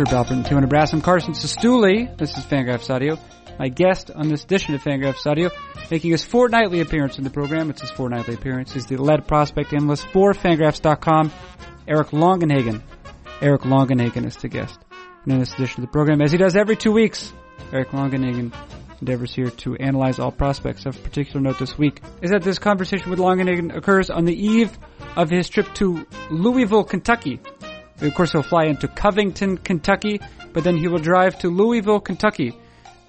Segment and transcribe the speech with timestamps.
[0.00, 2.16] For Balpert 200 Brass, I'm Carson Cistulli.
[2.16, 3.18] This is Fangraphs Audio.
[3.58, 5.50] My guest on this edition of Fangraphs Audio,
[5.90, 7.68] making his fortnightly appearance in the program.
[7.68, 8.72] It's his fortnightly appearance.
[8.72, 11.30] He's the lead prospect analyst for Fangraphs.com,
[11.86, 12.80] Eric Longenhagen.
[13.42, 14.78] Eric Longenhagen is the guest.
[15.24, 17.34] And in this edition of the program, as he does every two weeks,
[17.70, 18.54] Eric Longenhagen
[19.02, 20.86] endeavors here to analyze all prospects.
[20.86, 24.78] Of particular note this week is that this conversation with Longenhagen occurs on the eve
[25.14, 27.38] of his trip to Louisville, Kentucky.
[28.00, 30.20] Of course, he'll fly into Covington, Kentucky,
[30.52, 32.56] but then he will drive to Louisville, Kentucky,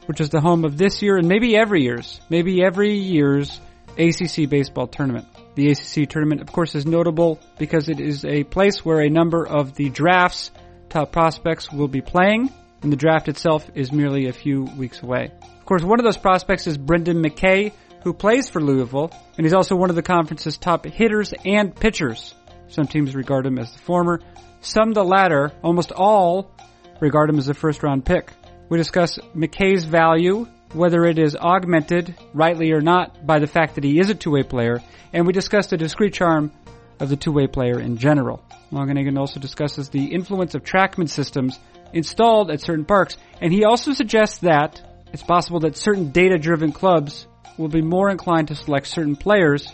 [0.05, 3.59] which is the home of this year and maybe every year's, maybe every year's
[3.98, 5.27] ACC baseball tournament.
[5.55, 9.45] The ACC tournament, of course, is notable because it is a place where a number
[9.45, 10.52] of the draft's
[10.90, 12.50] top prospects will be playing,
[12.81, 15.31] and the draft itself is merely a few weeks away.
[15.42, 19.53] Of course, one of those prospects is Brendan McKay, who plays for Louisville, and he's
[19.53, 22.33] also one of the conference's top hitters and pitchers.
[22.67, 24.22] Some teams regard him as the former,
[24.62, 26.52] some the latter, almost all
[27.00, 28.31] regard him as a first round pick.
[28.70, 33.84] We discuss McKay's value, whether it is augmented, rightly or not, by the fact that
[33.84, 36.52] he is a two-way player, and we discuss the discrete charm
[37.00, 38.44] of the two-way player in general.
[38.72, 41.59] Longenhagen also discusses the influence of trackman systems
[41.92, 47.28] installed at certain parks, and he also suggests that it's possible that certain data-driven clubs
[47.58, 49.67] will be more inclined to select certain players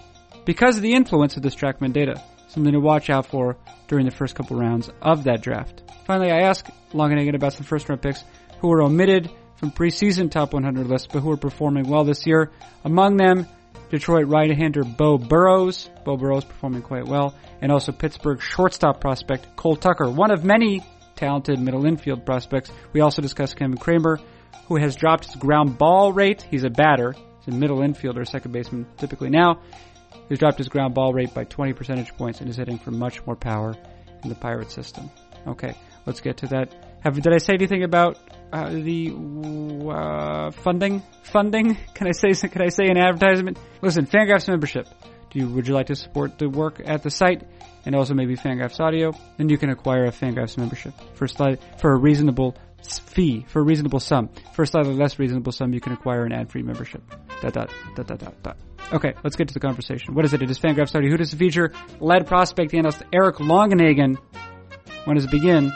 [0.45, 2.23] because of the influence of this trackman data.
[2.47, 5.83] Something to watch out for during the first couple rounds of that draft.
[6.05, 8.23] Finally, I asked Longenhagen about some first round picks
[8.59, 12.51] who were omitted from preseason top 100 lists, but who are performing well this year.
[12.83, 13.47] Among them,
[13.89, 15.89] Detroit right-hander Beau Burrows.
[16.05, 20.83] Beau Burrows performing quite well, and also Pittsburgh shortstop prospect Cole Tucker, one of many
[21.15, 22.71] talented middle infield prospects.
[22.93, 24.19] We also discussed Kevin Kramer,
[24.67, 26.43] who has dropped his ground ball rate.
[26.43, 27.13] He's a batter.
[27.13, 29.61] He's a middle infielder, second baseman typically now.
[30.29, 33.25] He's dropped his ground ball rate by 20 percentage points and is hitting for much
[33.25, 33.75] more power
[34.23, 35.09] in the Pirate system.
[35.47, 35.75] Okay,
[36.05, 36.73] let's get to that.
[37.01, 38.17] Have did I say anything about
[38.51, 39.13] uh, the
[39.89, 41.01] uh, funding?
[41.23, 41.75] Funding?
[41.93, 42.47] Can I say?
[42.47, 43.57] Can I say an advertisement?
[43.81, 44.87] Listen, Fangraphs membership.
[45.29, 47.43] Do you, would you like to support the work at the site
[47.85, 49.11] and also maybe Fangraphs audio?
[49.37, 53.63] Then you can acquire a Fangraphs membership for slight, for a reasonable fee, for a
[53.63, 54.29] reasonable sum.
[54.53, 57.03] For a slightly less reasonable sum, you can acquire an ad-free membership.
[57.41, 58.57] Dot dot dot dot dot dot.
[58.93, 60.13] Okay, let's get to the conversation.
[60.15, 60.41] What is it?
[60.41, 61.09] It is Fangraphs audio.
[61.11, 61.73] Who does it feature?
[61.99, 64.17] Lead prospect analyst Eric Longenhagen.
[65.03, 65.73] When does it begin?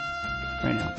[0.64, 0.94] Right now.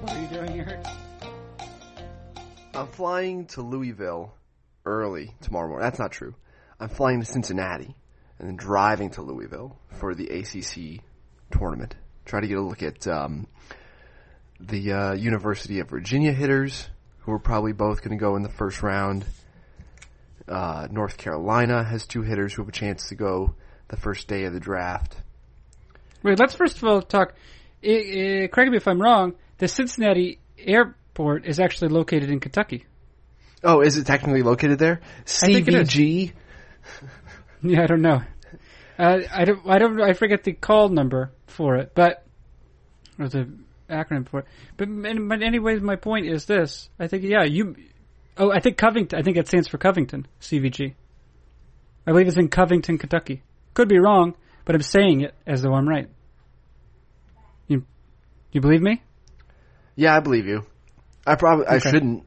[0.00, 0.84] What are you doing?
[2.74, 4.34] I'm flying to Louisville
[4.84, 5.84] early tomorrow morning.
[5.84, 6.34] That's not true.
[6.80, 7.94] I'm flying to Cincinnati
[8.38, 11.04] and then driving to Louisville for the ACC
[11.50, 11.94] tournament.
[12.24, 13.46] Try to get a look at um,
[14.58, 16.88] the uh, University of Virginia hitters,
[17.20, 19.26] who are probably both going to go in the first round.
[20.48, 23.54] Uh, North Carolina has two hitters who have a chance to go
[23.88, 25.16] the first day of the draft.
[26.22, 27.34] Wait, let's first of all talk.
[27.84, 29.34] I, I, correct me if I'm wrong.
[29.58, 32.86] The Cincinnati airport is actually located in Kentucky.
[33.62, 35.00] Oh, is it technically located there?
[35.26, 35.88] think it is.
[35.88, 36.32] CVG.
[37.62, 38.22] Yeah, I don't know.
[38.98, 39.60] Uh, I don't.
[39.66, 40.00] I don't.
[40.00, 42.24] I forget the call number for it, but
[43.18, 43.50] or the
[43.90, 44.46] acronym for it.
[44.76, 44.88] But,
[45.28, 46.88] but anyways, my point is this.
[46.98, 47.76] I think yeah, you.
[48.36, 49.18] Oh, I think Covington.
[49.18, 50.26] I think it stands for Covington.
[50.40, 50.94] CVG.
[52.06, 53.42] I believe it's in Covington, Kentucky.
[53.74, 56.08] Could be wrong, but I'm saying it as though I'm right.
[57.68, 57.84] You,
[58.52, 59.02] you believe me?
[59.96, 60.64] Yeah, I believe you.
[61.26, 62.24] I probably I shouldn't,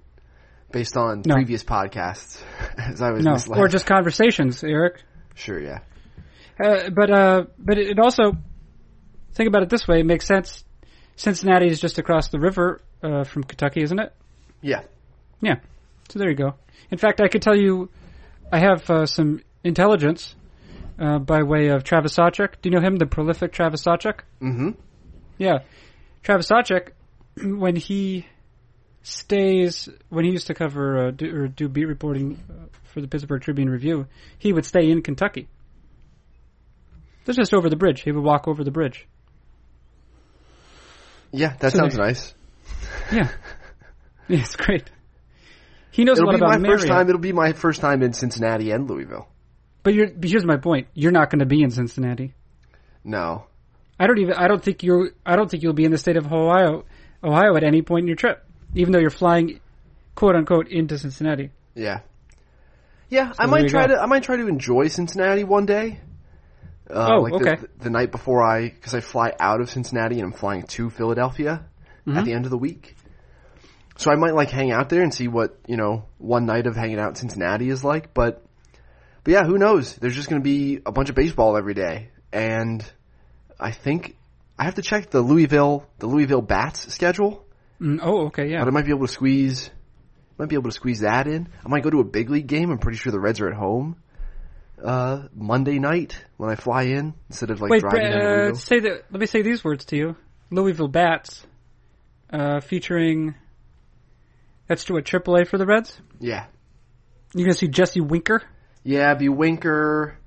[0.73, 1.35] based on No.
[1.35, 2.43] previous podcasts,
[2.77, 3.57] as I was No, misled.
[3.59, 5.01] or just conversations, Eric.
[5.35, 5.79] sure, yeah.
[6.61, 8.33] Uh, but uh, but it also
[9.33, 10.01] think about it this way.
[10.01, 10.63] It makes sense.
[11.15, 14.13] Cincinnati is just across the river uh, from Kentucky, isn't it?
[14.61, 14.81] Yeah.
[15.41, 15.55] Yeah.
[16.09, 16.55] So there you go.
[16.91, 17.89] In fact, I could tell you,
[18.51, 20.35] I have uh, some intelligence
[20.99, 22.61] uh, by way of Travis Sawchik.
[22.61, 24.19] Do you know him, the prolific Travis Sawchik?
[24.41, 24.69] Mm-hmm.
[25.39, 25.59] Yeah,
[26.21, 26.89] Travis Sawchik,
[27.43, 28.27] when he
[29.03, 33.07] stays, when he used to cover uh, do, or do beat reporting uh, for the
[33.07, 34.07] Pittsburgh Tribune Review,
[34.39, 35.47] he would stay in Kentucky.
[37.25, 38.01] That's just over the bridge.
[38.01, 39.07] He would walk over the bridge.
[41.31, 42.33] Yeah, that So sounds there- nice.
[43.11, 43.29] Yeah,
[44.27, 44.89] yeah it's great.
[45.91, 47.07] He knows It'll a lot be my about first time.
[47.09, 49.27] It'll be my first time in Cincinnati and Louisville.
[49.83, 52.33] But, you're, but here's my point: you're not going to be in Cincinnati.
[53.03, 53.45] No.
[53.99, 54.33] I don't even.
[54.33, 55.11] I don't think you're.
[55.25, 56.85] I don't think you'll be in the state of Ohio,
[57.23, 58.43] Ohio at any point in your trip,
[58.75, 59.59] even though you're flying,
[60.15, 61.51] quote unquote, into Cincinnati.
[61.75, 62.01] Yeah.
[63.09, 63.95] Yeah, I might try go.
[63.95, 64.01] to.
[64.01, 65.99] I might try to enjoy Cincinnati one day.
[66.89, 67.55] Uh, Oh, like okay.
[67.55, 70.89] The, the night before I, because I fly out of Cincinnati and I'm flying to
[70.89, 71.65] Philadelphia.
[72.17, 72.95] at the end of the week.
[73.97, 76.75] So I might like hang out there and see what, you know, one night of
[76.75, 78.43] hanging out in Cincinnati is like, but,
[79.23, 79.95] but yeah, who knows?
[79.95, 82.09] There's just going to be a bunch of baseball every day.
[82.33, 82.83] And
[83.59, 84.17] I think
[84.57, 87.42] I have to check the Louisville, the Louisville Bats schedule,
[87.83, 88.59] Mm, oh, okay, yeah.
[88.59, 89.69] but I might be able to squeeze,
[90.37, 91.49] might be able to squeeze that in.
[91.65, 92.71] I might go to a big league game.
[92.71, 93.97] I'm pretty sure the Reds are at home,
[94.81, 98.79] uh, Monday night when I fly in instead of like Wait, driving to uh, say
[98.79, 99.03] that.
[99.11, 100.15] Let me say these words to you:
[100.49, 101.45] Louisville Bats,
[102.31, 103.35] uh, featuring.
[104.67, 105.99] That's to a AAA for the Reds.
[106.21, 106.45] Yeah.
[107.35, 108.43] You're gonna see Jesse Winker.
[108.83, 110.17] Yeah, be Winker.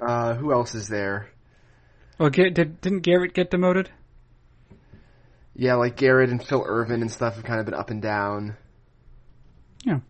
[0.00, 1.30] Uh, who else is there?
[2.18, 3.90] Oh, Ga- did didn't Garrett get demoted?
[5.58, 8.56] Yeah, like Garrett and Phil Ervin and stuff have kind of been up and down.
[9.84, 10.00] Yeah.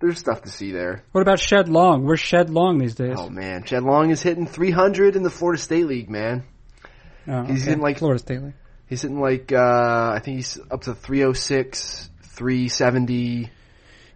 [0.00, 1.02] There's stuff to see there.
[1.10, 2.04] What about Shed Long?
[2.04, 3.16] Where's Shed Long these days?
[3.18, 6.44] Oh man, Shed Long is hitting 300 in the Florida State League, man.
[7.26, 7.72] Oh, he's okay.
[7.72, 8.54] in, like- Florida State League.
[8.86, 13.50] He's hitting like uh I think he's up to 306, 370,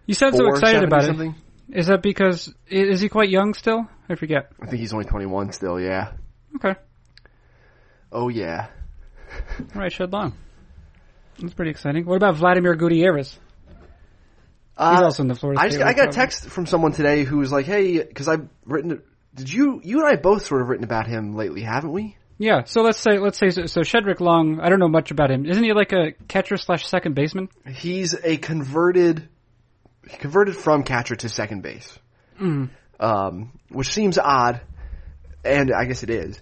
[0.07, 1.35] You sound so excited about it.
[1.69, 3.87] Is that because is he quite young still?
[4.09, 4.51] I forget.
[4.61, 5.79] I think he's only 21 still.
[5.79, 6.13] Yeah.
[6.55, 6.75] Okay,
[8.11, 8.67] Oh yeah.
[9.75, 10.33] All right, Shed Long.
[11.39, 12.05] That's pretty exciting.
[12.05, 13.31] What about Vladimir Gutierrez?
[13.33, 13.39] He's
[14.77, 17.37] Uh, also in the Florida I just I got a text from someone today who
[17.37, 19.01] was like, "Hey, because I've written.
[19.35, 22.63] Did you you and I both sort of written about him lately, haven't we?" Yeah,
[22.65, 24.59] so let's say let's say so, so Shedrick Long.
[24.59, 25.45] I don't know much about him.
[25.45, 27.49] Isn't he like a catcher slash second baseman?
[27.67, 29.27] He's a converted,
[30.09, 31.97] he converted from catcher to second base,
[32.99, 34.61] um, which seems odd,
[35.45, 36.41] and I guess it is.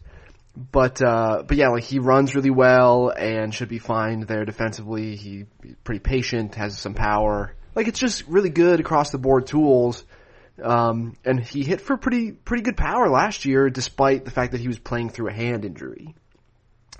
[0.55, 5.15] But uh, but yeah, like he runs really well and should be fine there defensively.
[5.15, 7.55] He he's pretty patient, has some power.
[7.73, 10.03] Like it's just really good across the board tools.
[10.61, 14.59] Um, and he hit for pretty pretty good power last year, despite the fact that
[14.59, 16.15] he was playing through a hand injury.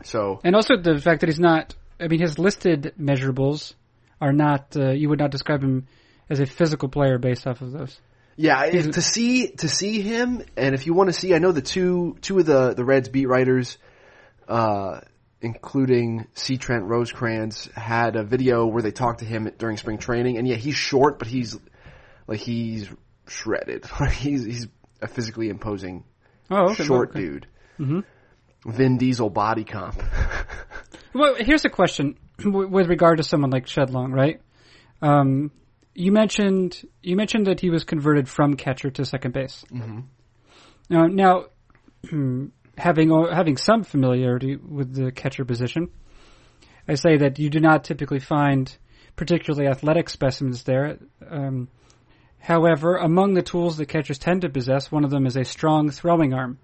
[0.04, 1.76] So And also the fact that he's not.
[2.00, 3.74] I mean, his listed measurables
[4.22, 4.76] are not.
[4.76, 5.88] Uh, you would not describe him
[6.30, 8.00] as a physical player based off of those.
[8.36, 11.52] Yeah, if, to see to see him, and if you want to see, I know
[11.52, 13.78] the two two of the the Reds beat writers,
[14.48, 15.02] uh,
[15.42, 16.58] including C.
[16.58, 20.56] Trent Rosecrans, had a video where they talked to him during spring training, and yeah,
[20.56, 21.58] he's short, but he's
[22.28, 22.90] like he's
[23.28, 23.86] shredded.
[24.14, 24.68] he's he's
[25.02, 26.04] a physically imposing
[26.50, 27.20] Oh, okay, short okay.
[27.20, 27.48] dude.
[27.80, 28.72] Mm-hmm.
[28.72, 30.02] Vin Diesel body comp.
[31.14, 34.40] Well, here's a question with regard to someone like Shed Long, right?
[35.02, 35.52] Um,
[35.94, 39.64] you mentioned you mentioned that he was converted from catcher to second base.
[39.72, 40.00] Mm-hmm.
[40.90, 41.46] Now, now
[42.78, 45.90] having having some familiarity with the catcher position,
[46.88, 48.76] I say that you do not typically find
[49.16, 50.98] particularly athletic specimens there.
[51.30, 51.68] Um,
[52.40, 55.90] however, among the tools that catchers tend to possess, one of them is a strong
[55.90, 56.58] throwing arm.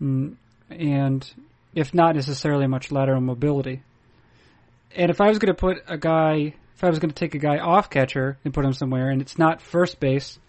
[0.00, 0.36] Mm,
[0.70, 1.34] and
[1.74, 3.82] if not necessarily much lateral mobility.
[4.94, 7.36] And if I was going to put a guy, if I was going to take
[7.36, 10.40] a guy off catcher and put him somewhere, and it's not first base,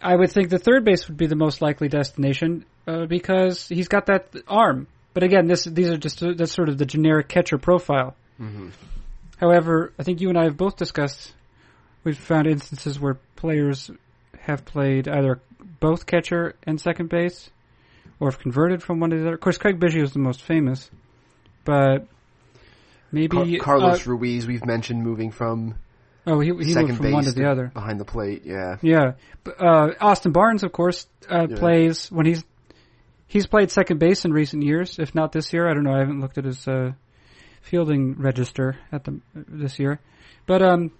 [0.00, 3.88] I would think the third base would be the most likely destination uh, because he's
[3.88, 4.86] got that arm.
[5.12, 8.14] But again, this these are just that's sort of the generic catcher profile.
[9.38, 11.34] However, I think you and I have both discussed
[12.04, 13.90] we've found instances where players
[14.38, 15.40] have played either
[15.80, 17.50] both catcher and second base,
[18.20, 19.34] or have converted from one to the other.
[19.34, 20.88] Of course, Craig Biggio is the most famous,
[21.64, 22.06] but
[23.12, 25.74] maybe Car- Carlos uh, Ruiz, we've mentioned moving from
[26.26, 27.66] oh, he, he second moved from base one to the other.
[27.68, 28.42] behind the plate.
[28.44, 29.12] Yeah, Yeah,
[29.44, 31.56] But, uh, Austin Barnes, of course, uh, Yeah.
[31.56, 32.44] plays when he's
[33.26, 34.98] he's played second base in recent years.
[34.98, 35.94] If not this year, I don't know.
[35.94, 36.92] I haven't looked at his uh,
[37.62, 40.00] fielding register at the this year,
[40.46, 40.90] but um,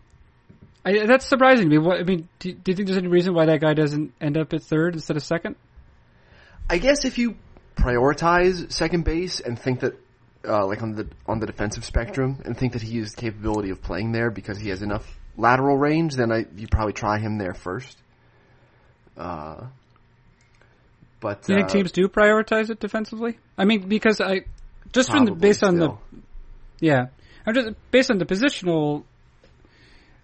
[0.85, 1.79] I, that's surprising to me.
[1.79, 4.39] What I mean, do, do you think there's any reason why that guy doesn't end
[4.39, 5.57] up at third instead of second?
[6.69, 7.35] I guess if you
[7.77, 9.95] prioritize second base and think that,
[10.47, 13.71] uh, like on the on the defensive spectrum, and think that he has the capability
[13.71, 15.07] of playing there because he has enough
[15.37, 17.97] lateral range, then I you probably try him there first.
[19.17, 19.67] Uh,
[21.21, 23.39] but Do you think uh, teams do prioritize it defensively?
[23.59, 24.43] I mean, because I
[24.93, 25.97] just from the based on the
[26.81, 27.07] yeah,
[27.47, 29.05] I'm just based on the positional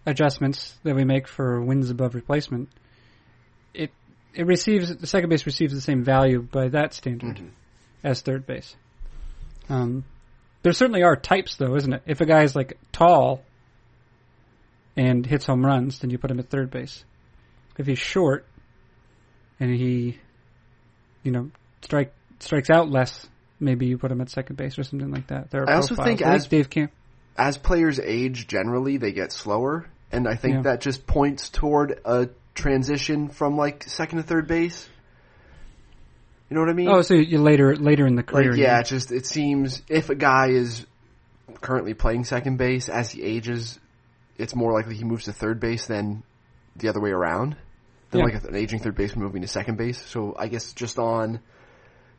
[0.06, 2.70] adjustments that we make for wins above replacement.
[3.74, 3.90] It
[4.34, 7.50] it receives the second base receives the same value by that standard Mhm.
[8.02, 8.74] as third base.
[9.68, 10.04] Um,
[10.62, 12.02] there certainly are types, though, isn't it?
[12.06, 13.42] If a guy is like tall
[14.96, 17.04] and hits home runs, then you put him at third base.
[17.78, 18.46] If he's short
[19.60, 20.18] and he,
[21.22, 21.50] you know,
[21.82, 23.28] strike strikes out less,
[23.60, 25.50] maybe you put him at second base or something like that.
[25.50, 26.18] There are I also profiles.
[26.18, 26.92] think as- Dave Camp.
[27.36, 30.62] as players age, generally they get slower, and I think Yeah.
[30.62, 34.88] that just points toward a transition from like second to third base.
[36.48, 36.88] You know what I mean?
[36.88, 38.52] Oh, so you later later in the career.
[38.52, 40.86] Like, yeah, it just it seems if a guy is
[41.60, 42.88] currently playing second base.
[42.88, 43.78] As he ages,
[44.36, 46.22] it's more likely he moves to third base than
[46.76, 47.56] the other way around.
[48.10, 48.26] Than Yeah.
[48.26, 50.00] like an aging third baseman moving to second base.
[50.00, 51.40] So I guess just on,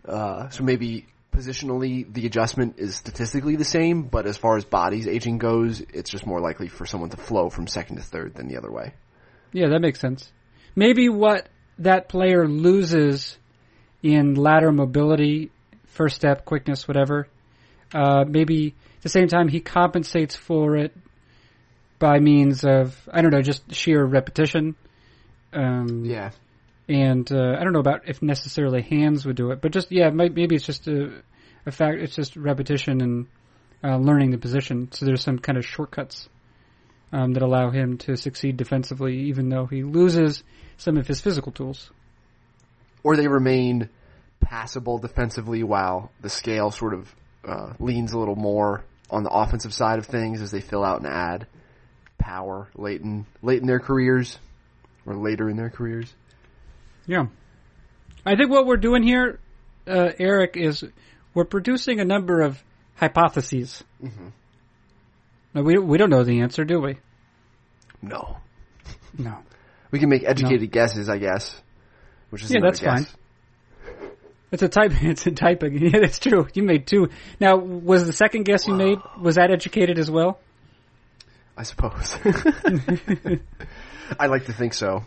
[0.05, 5.07] uh, so maybe positionally the adjustment is statistically the same, but as far as bodies
[5.07, 8.48] aging goes, it's just more likely for someone to flow from second to third than
[8.48, 8.93] the other way.
[9.53, 10.31] Yeah, that makes sense.
[10.75, 11.48] Maybe what
[11.79, 13.38] that player loses
[14.13, 15.51] in ladder mobility,
[15.87, 17.27] first step, quickness, whatever,
[17.93, 20.95] uh, maybe at the same time he compensates for it
[21.99, 24.75] by means of, I don't know, just sheer repetition.
[25.53, 26.31] Um, Yeah.
[26.87, 30.09] and uh, I don't know about if necessarily hands would do it, but just yeah,
[30.09, 31.23] maybe it's just a,
[31.65, 31.97] a fact.
[31.99, 33.27] It's just repetition and
[33.83, 34.91] uh, learning the position.
[34.91, 36.29] So there's some kind of shortcuts
[37.11, 40.43] um, that allow him to succeed defensively, even though he loses
[40.77, 41.89] some of his physical tools.
[43.03, 43.89] or they remain
[44.51, 47.13] passable defensively while the scale sort of
[47.45, 50.99] uh, leans a little more on the offensive side of things as they fill out
[50.99, 51.45] and add
[52.17, 54.39] power late in late in their careers
[55.05, 56.13] or later in their careers.
[57.05, 57.25] Yeah,
[58.25, 59.39] I think what we're doing here,
[59.85, 60.83] uh, Eric, is
[61.33, 62.61] we're producing a number of
[62.95, 63.83] hypotheses.
[64.01, 64.31] Mhm.
[65.53, 66.97] Now, we we don't know the answer, do we?
[68.01, 68.37] No,
[69.17, 69.39] No.
[69.91, 71.61] we can make educated guesses, I guess.
[72.29, 73.05] Which is Yeah, that's guess.
[73.05, 73.16] fine.
[74.51, 74.93] It's a type.
[75.01, 75.77] It's a typing.
[75.81, 76.47] Yeah, that's true.
[76.53, 77.09] You made two.
[77.39, 80.39] Now, was the second guess you made was that educated as well?
[81.57, 82.17] I suppose.
[84.19, 85.03] I like to think so.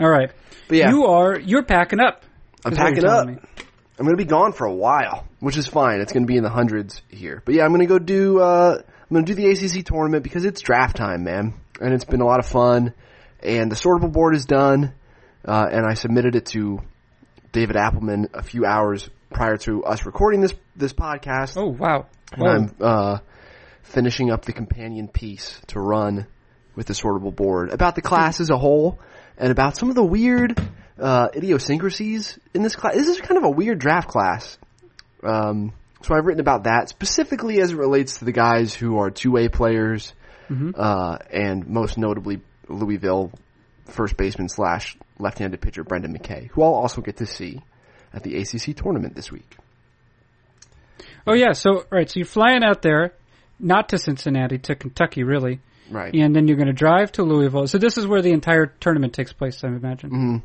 [0.00, 0.30] All right.
[0.68, 2.24] But yeah, You are you're packing up.
[2.64, 3.26] I'm is what you're packing up.
[3.28, 3.64] me.
[3.98, 6.00] I'm gonna be gone for a while, which is fine.
[6.00, 7.42] It's gonna be in the hundreds here.
[7.44, 8.40] But yeah, I'm gonna go do.
[8.40, 12.20] Uh, I'm gonna do the ACC tournament because it's draft time, man, and it's been
[12.20, 12.94] a lot of fun.
[13.42, 14.94] And the sortable board is done,
[15.46, 16.80] uh, and I submitted it to
[17.52, 21.56] David Appelman a few hours prior to us recording this this podcast.
[21.56, 22.06] Oh wow.
[22.32, 22.48] and.
[22.48, 23.18] I'm uh,
[23.82, 26.26] finishing up the companion piece to run
[26.74, 28.98] with the sortable board about the class as a whole
[29.36, 30.58] and about some of the weird
[30.98, 32.94] uh, idiosyncrasies in this class.
[32.94, 34.56] This is kind of a weird draft class.
[35.22, 39.10] Um, so I've written about that specifically as it relates to the guys who are
[39.10, 40.14] two-way players,
[40.74, 43.30] uh, and most notably Louisville
[43.86, 47.60] first baseman slash left-handed pitcher Brendan McKay, who I'll also get to see
[48.12, 49.56] at the ACC tournament this week.
[51.26, 51.52] Oh yeah.
[51.52, 52.08] So right.
[52.10, 53.14] So you're flying out there,
[53.58, 55.60] not to Cincinnati, to Kentucky, really,
[55.90, 56.12] Right.
[56.14, 57.66] and then you're going to drive to Louisville.
[57.66, 60.10] So this is where the entire tournament takes place, I imagine.
[60.10, 60.42] Mhm.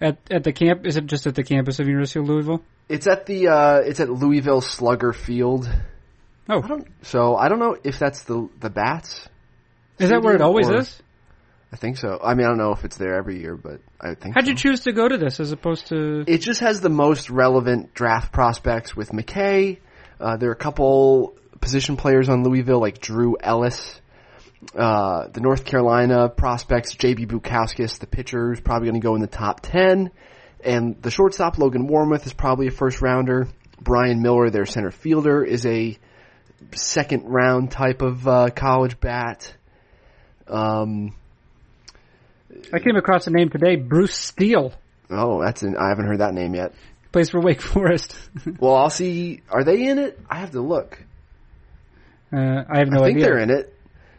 [0.00, 0.86] At at the camp.
[0.86, 2.62] Is it just at the campus of University of Louisville?
[2.88, 5.68] It's at the uh, it's at Louisville Slugger Field.
[6.48, 9.28] Oh, I don't so I don't know if that's the the bats.
[9.98, 11.02] is that where it always or- is?
[11.70, 12.18] I think so.
[12.22, 14.34] I mean, I don't know if it's there every year, but I think.
[14.34, 16.24] How'd you choose to go to this as opposed to?
[16.26, 19.78] It just has the most relevant draft prospects with McKay.
[20.18, 24.00] Uh, there are a couple position players on Louisville like Drew Ellis.
[24.74, 29.20] Uh, the North Carolina prospects, JB Bukauskas, the pitcher, is probably going to go in
[29.20, 30.10] the top 10.
[30.64, 33.46] And the shortstop, Logan Warmoth, is probably a first rounder.
[33.80, 35.96] Brian Miller, their center fielder, is a
[36.74, 39.54] second round type of uh, college bat.
[40.48, 41.14] Um,
[42.72, 44.72] I came across a name today, Bruce Steele.
[45.10, 46.72] oh, that's an, I haven't heard that name yet.
[47.12, 48.16] Plays for Wake Forest.
[48.60, 49.40] Well, I'll see.
[49.50, 50.18] Are they in it?
[50.28, 51.02] I have to look.
[52.32, 52.36] uh,
[52.68, 53.02] I have no idea.
[53.02, 53.24] I think idea.
[53.24, 53.74] they're in it.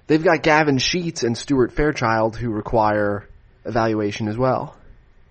[0.08, 3.27] They've got Gavin Sheets and Stuart Fairchild who require
[3.65, 4.75] evaluation as well.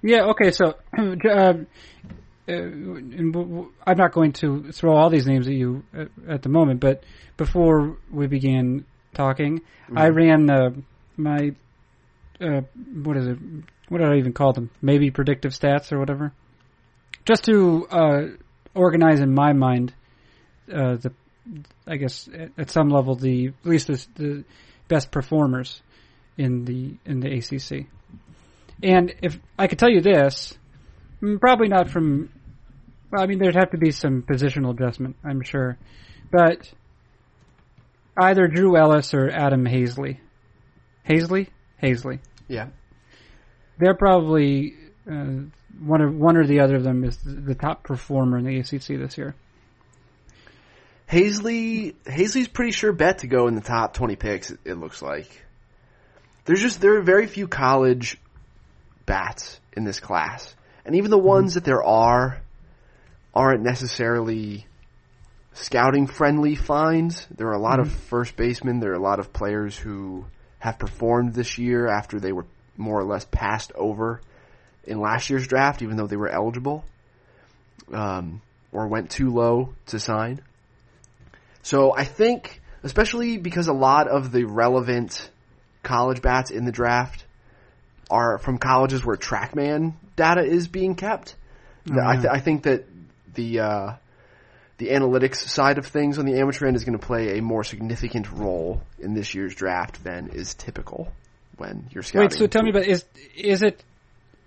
[0.02, 0.26] Yeah.
[0.30, 0.52] Okay.
[0.52, 1.54] So, uh,
[2.46, 6.80] w- I'm not going to throw all these names at you at, at the moment,
[6.80, 7.02] but
[7.36, 8.84] before we began
[9.14, 9.98] talking, Mm-hmm.
[9.98, 10.70] I ran uh,
[11.16, 11.54] my
[12.40, 12.62] uh,
[13.02, 13.38] what is it?
[13.88, 14.70] What did I even call them?
[14.82, 16.32] Maybe predictive stats or whatever,
[17.24, 18.22] just to uh,
[18.74, 19.94] organize in my mind
[20.72, 21.12] uh, the,
[21.86, 24.44] I guess at, at some level the at least the, the
[24.88, 25.82] best performers
[26.36, 27.86] in the in the ACC.
[28.82, 30.56] And if I could tell you this,
[31.22, 32.30] mm, probably not from.
[33.10, 35.78] Well, I mean, there'd have to be some positional adjustment, I'm sure,
[36.30, 36.70] but
[38.20, 40.18] either Drew Ellis or Adam Haseley.
[41.08, 41.48] Haseley,
[41.82, 42.20] Haseley.
[42.48, 42.68] Yeah.
[43.78, 44.74] They're probably
[45.08, 45.42] uh,
[45.80, 48.98] one or one or the other of them is the, top performer in the ACC
[48.98, 49.34] this year.
[51.10, 55.00] Haseley Haseley's pretty sure bet to go in the top 20 picks it, it looks
[55.00, 55.44] like.
[56.44, 58.18] There's just there are very few college
[59.06, 60.54] bats in this class.
[60.84, 62.40] And even the ones that there are
[63.34, 64.66] aren't necessarily
[65.52, 67.26] scouting friendly finds.
[67.30, 70.24] There are a lot of first basemen, there are a lot of players who
[70.58, 72.46] have performed this year after they were
[72.76, 74.20] more or less passed over
[74.84, 76.84] in last year's draft even though they were eligible.
[77.92, 80.40] Um, or went too low to sign.
[81.62, 85.30] So I think especially because a lot of the relevant
[85.82, 87.24] college bats in the draft
[88.10, 91.34] are from colleges where TrackMan data is being kept.
[91.84, 92.84] The- I, th- I think that
[93.34, 93.92] the uh,
[94.78, 97.64] the analytics side of things on the amateur end is going to play a more
[97.64, 101.12] significant role in this year's draft than is typical
[101.56, 102.30] when you're scouting.
[102.30, 103.04] Wait, so tell me about is
[103.36, 103.82] is it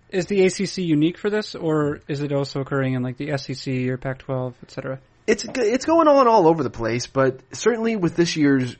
[0.10, 3.88] is the ACC unique for this, or is it also occurring in like the SEC
[3.88, 5.00] or Pac-12, et cetera?
[5.28, 8.76] it's it's going on all over the place, but certainly with this year's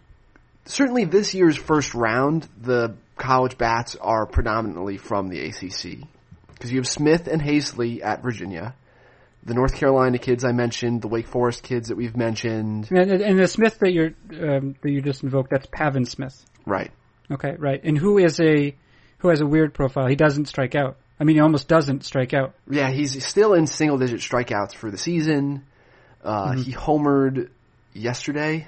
[0.66, 6.08] certainly this year's first round, the college bats are predominantly from the ACC
[6.54, 8.74] because you have Smith and Haseley at Virginia,
[9.44, 13.40] the North Carolina kids I mentioned, the Wake Forest kids that we've mentioned, And, and
[13.40, 16.46] the Smith that you're um, that you just invoked, that's Pavin Smith.
[16.66, 16.92] right?
[17.32, 17.82] Okay, right.
[17.84, 18.76] And who is a
[19.20, 20.08] who has a weird profile?
[20.08, 20.98] He doesn't strike out.
[21.20, 22.56] I mean, he almost doesn't strike out.
[22.70, 25.64] Yeah, he's still in single digit strikeouts for the season.
[26.24, 27.50] Uh, He homered
[27.94, 28.68] yesterday.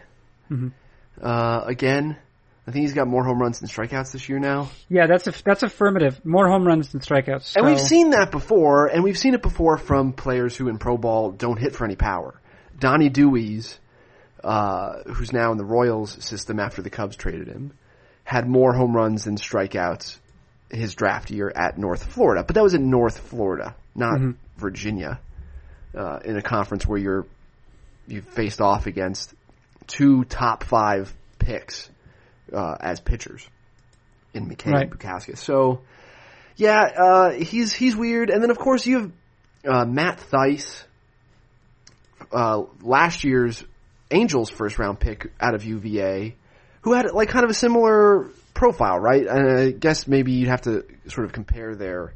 [1.21, 2.17] Uh, again,
[2.65, 4.69] I think he's got more home runs than strikeouts this year now.
[4.87, 6.25] Yeah, that's a, that's affirmative.
[6.25, 7.57] More home runs than strikeouts.
[7.57, 10.97] And we've seen that before, and we've seen it before from players who in pro
[10.97, 12.39] ball don't hit for any power.
[12.79, 13.77] Donnie Dewees,
[14.43, 17.73] uh, who's now in the Royals system after the Cubs traded him,
[18.23, 20.17] had more home runs than strikeouts
[20.71, 22.43] his draft year at North Florida.
[22.45, 24.19] But that was in North Florida, not
[24.55, 25.19] Virginia,
[25.93, 27.25] uh, in a conference where you're
[28.07, 29.33] you faced off against
[29.87, 31.89] two top five picks
[32.53, 33.47] uh, as pitchers
[34.33, 34.81] in McKay Right.
[34.83, 35.37] and Bukauskas.
[35.37, 35.81] So
[36.55, 38.29] yeah, uh, he's he's weird.
[38.29, 39.11] And then of course you have
[39.65, 40.83] uh, Matt Thaiss,
[42.31, 43.63] uh, last year's
[44.11, 46.35] Angels first round pick out of UVA,
[46.81, 49.25] who had like kind of a similar profile, right?
[49.25, 52.13] And I guess maybe you'd have to sort of compare their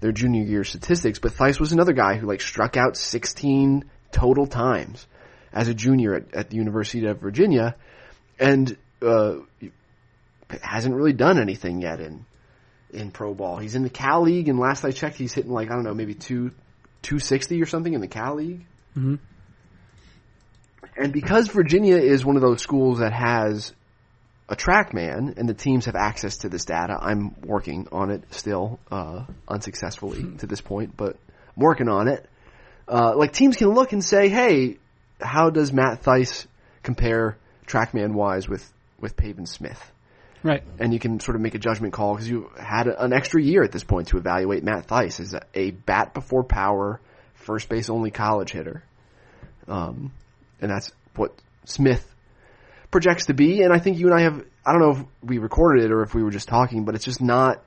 [0.00, 1.18] their junior year statistics.
[1.18, 5.06] But Thaiss was another guy who like struck out 16 total times
[5.52, 7.76] as a junior at, at the University of Virginia,
[8.38, 9.36] and uh,
[10.62, 12.24] hasn't really done anything yet in
[12.90, 13.58] in pro ball.
[13.58, 15.94] He's in the Cal League, and last I checked, he's hitting like I don't know,
[15.94, 16.52] maybe two
[17.02, 18.66] two sixty or something in the Cal League.
[18.96, 19.18] Mhm.
[20.96, 23.74] And because Virginia is one of those schools that has
[24.48, 28.22] a track man, and the teams have access to this data, I'm working on it
[28.30, 31.16] still, uh, unsuccessfully to this point, but
[31.56, 32.26] I'm working on it.
[32.88, 34.78] Uh, like teams can look and say, hey,
[35.20, 36.46] how does Matt Thaiss
[36.82, 39.92] compare trackman wise with with Pavin Smith?
[40.46, 40.62] right.
[40.78, 43.62] and you can sort of make a judgment call because you had an extra year
[43.62, 47.00] at this point to evaluate Matt Thaiss as a, a bat before power,
[47.34, 48.82] first base only college hitter.
[49.68, 50.12] Um,
[50.60, 51.32] and that's what
[51.64, 52.06] Smith
[52.90, 53.62] projects to be.
[53.62, 56.02] And I think you and I have, I don't know if we recorded it or
[56.02, 57.62] if we were just talking, but it's just not,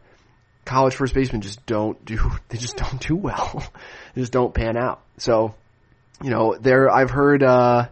[0.66, 2.18] college first basemen just don't do,
[2.50, 3.64] they just don't do well.
[4.16, 5.02] they just don't pan out.
[5.18, 5.56] So,
[6.22, 7.90] you know, there, I've heard, uh,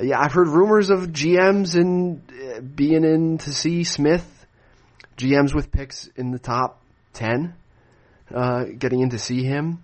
[0.00, 4.46] yeah, I've heard rumors of GMs and uh, being in to see Smith,
[5.16, 6.80] GMs with picks in the top
[7.12, 7.54] ten,
[8.34, 9.82] uh, getting in to see him,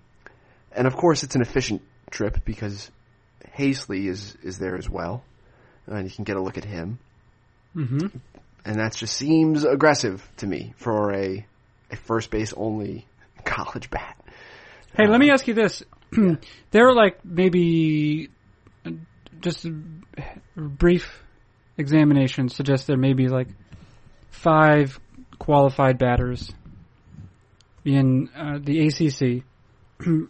[0.72, 2.90] and of course it's an efficient trip because
[3.56, 5.24] Haseley is is there as well,
[5.86, 6.98] and you can get a look at him,
[7.72, 8.06] hmm
[8.64, 11.46] and that just seems aggressive to me for a
[11.90, 13.06] a first base only
[13.44, 14.16] college bat.
[14.96, 15.82] Hey, let me ask you this.
[16.70, 18.30] there are like maybe
[18.84, 18.90] uh,
[19.40, 19.66] just
[20.56, 21.22] brief
[21.78, 23.48] examination suggests there may be like
[24.30, 24.98] five
[25.38, 26.52] qualified batters
[27.84, 29.44] in uh, the ACC
[30.04, 30.28] who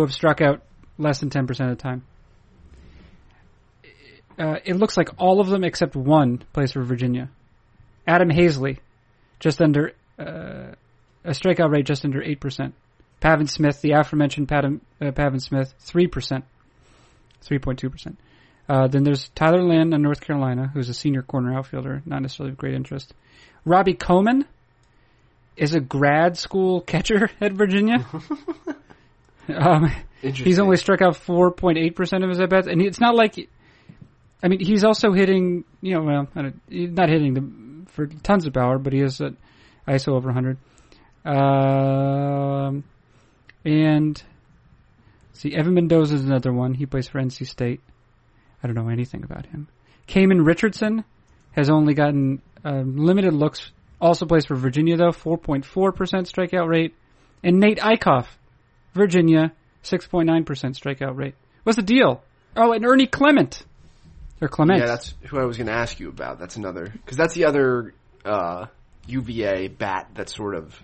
[0.00, 0.62] have struck out
[0.98, 2.04] less than 10% of the time.
[4.38, 7.30] Uh, it looks like all of them except one plays for Virginia.
[8.06, 8.78] Adam Haseley,
[9.38, 10.74] just under uh,
[11.24, 12.72] a strikeout rate just under 8%.
[13.20, 16.42] Pavin Smith, the aforementioned Pavin, uh, Pavin Smith, 3%.
[17.44, 18.16] 3.2%.
[18.68, 22.52] Uh, then there's Tyler Lynn in North Carolina, who's a senior corner outfielder, not necessarily
[22.52, 23.12] of great interest.
[23.64, 24.46] Robbie Coleman
[25.56, 28.06] is a grad school catcher at Virginia.
[29.54, 33.48] um, he's only struck out 4.8% of his at bats, and it's not like,
[34.42, 36.28] I mean, he's also hitting, you know, well,
[36.68, 39.36] not hitting the, for tons of power, but he has an
[39.86, 40.56] ISO over 100.
[41.26, 42.84] Um,
[43.64, 44.22] and
[45.32, 46.74] see, Evan Mendoza is another one.
[46.74, 47.80] He plays for NC State.
[48.64, 49.68] I don't know anything about him.
[50.06, 51.04] Cayman Richardson
[51.52, 53.70] has only gotten um, limited looks.
[54.00, 56.94] Also plays for Virginia though, 4.4% strikeout rate.
[57.42, 58.26] And Nate Eikhoff,
[58.94, 59.52] Virginia,
[59.84, 61.34] 6.9% strikeout rate.
[61.64, 62.22] What's the deal?
[62.56, 63.62] Oh, and Ernie Clement.
[64.40, 64.80] Or Clement.
[64.80, 66.38] Yeah, that's who I was going to ask you about.
[66.38, 67.92] That's another because that's the other
[68.24, 68.66] uh,
[69.06, 70.74] UVA bat that's sort of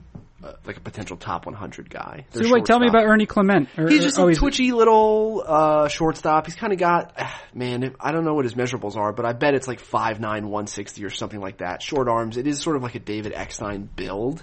[0.43, 2.25] uh, like a potential top 100 guy.
[2.33, 3.69] So wait, tell me about Ernie Clement.
[3.77, 6.47] Or, He's just oh, a twitchy little uh, shortstop.
[6.47, 7.19] He's kind of got,
[7.55, 11.05] man, I don't know what his measurables are, but I bet it's like 5'9", 160
[11.05, 11.83] or something like that.
[11.83, 12.37] Short arms.
[12.37, 14.43] It is sort of like a David Eckstein build.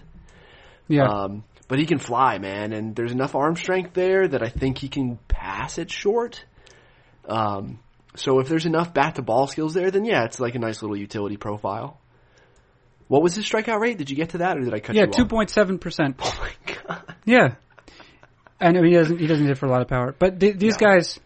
[0.88, 1.08] Yeah.
[1.08, 4.78] Um, but he can fly, man, and there's enough arm strength there that I think
[4.78, 6.46] he can pass it short.
[7.28, 7.80] Um,
[8.16, 10.82] so if there's enough bat to ball skills there, then yeah, it's like a nice
[10.82, 12.00] little utility profile.
[13.08, 13.98] What was his strikeout rate?
[13.98, 15.16] Did you get to that, or did I cut yeah, you off?
[15.16, 16.18] two point seven percent.
[16.24, 17.16] Oh my god!
[17.26, 17.56] Yeah,
[18.60, 20.58] and I mean, he doesn't he doesn't hit for a lot of power, but th-
[20.58, 20.88] these No.
[20.88, 21.20] guys,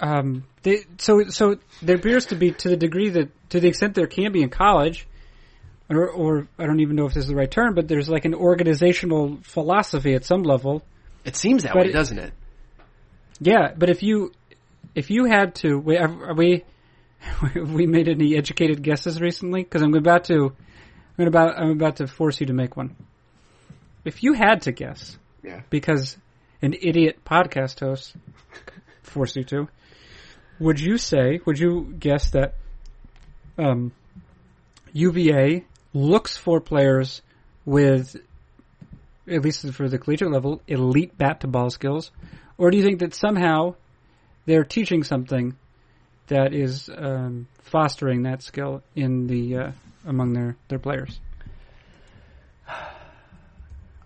[0.00, 3.94] um, they so so there appears to be to the degree that to the extent
[3.94, 5.06] there can be in college,
[5.88, 8.24] or or I don't even know if this is the right term, but there's like
[8.24, 10.82] an organizational philosophy at some level.
[11.24, 12.32] It seems that But way, it- doesn't it?
[13.38, 14.32] Yeah, but if you
[14.94, 16.64] if you had to, we are we
[17.18, 19.62] have we made any educated guesses recently?
[19.62, 20.52] Because I'm about to
[21.18, 22.96] I'm about I'm about to force you to make one.
[24.04, 25.62] If you had to guess, Yeah.
[25.70, 26.16] because
[26.62, 28.14] an idiot podcast host
[29.02, 29.68] forced you to,
[30.60, 32.54] would you say, would you guess that
[33.58, 33.92] um,
[34.92, 37.22] UVA looks for players
[37.64, 38.16] with,
[39.28, 42.10] at least for the collegiate level, elite bat to ball skills?
[42.58, 43.74] Or do you think that somehow
[44.46, 45.56] they're teaching something
[46.28, 49.72] that is um, fostering that skill in the uh,
[50.06, 51.20] among their, their players?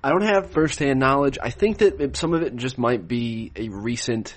[0.02, 1.38] I don't have firsthand knowledge.
[1.42, 4.34] I think that some of it just might be a recent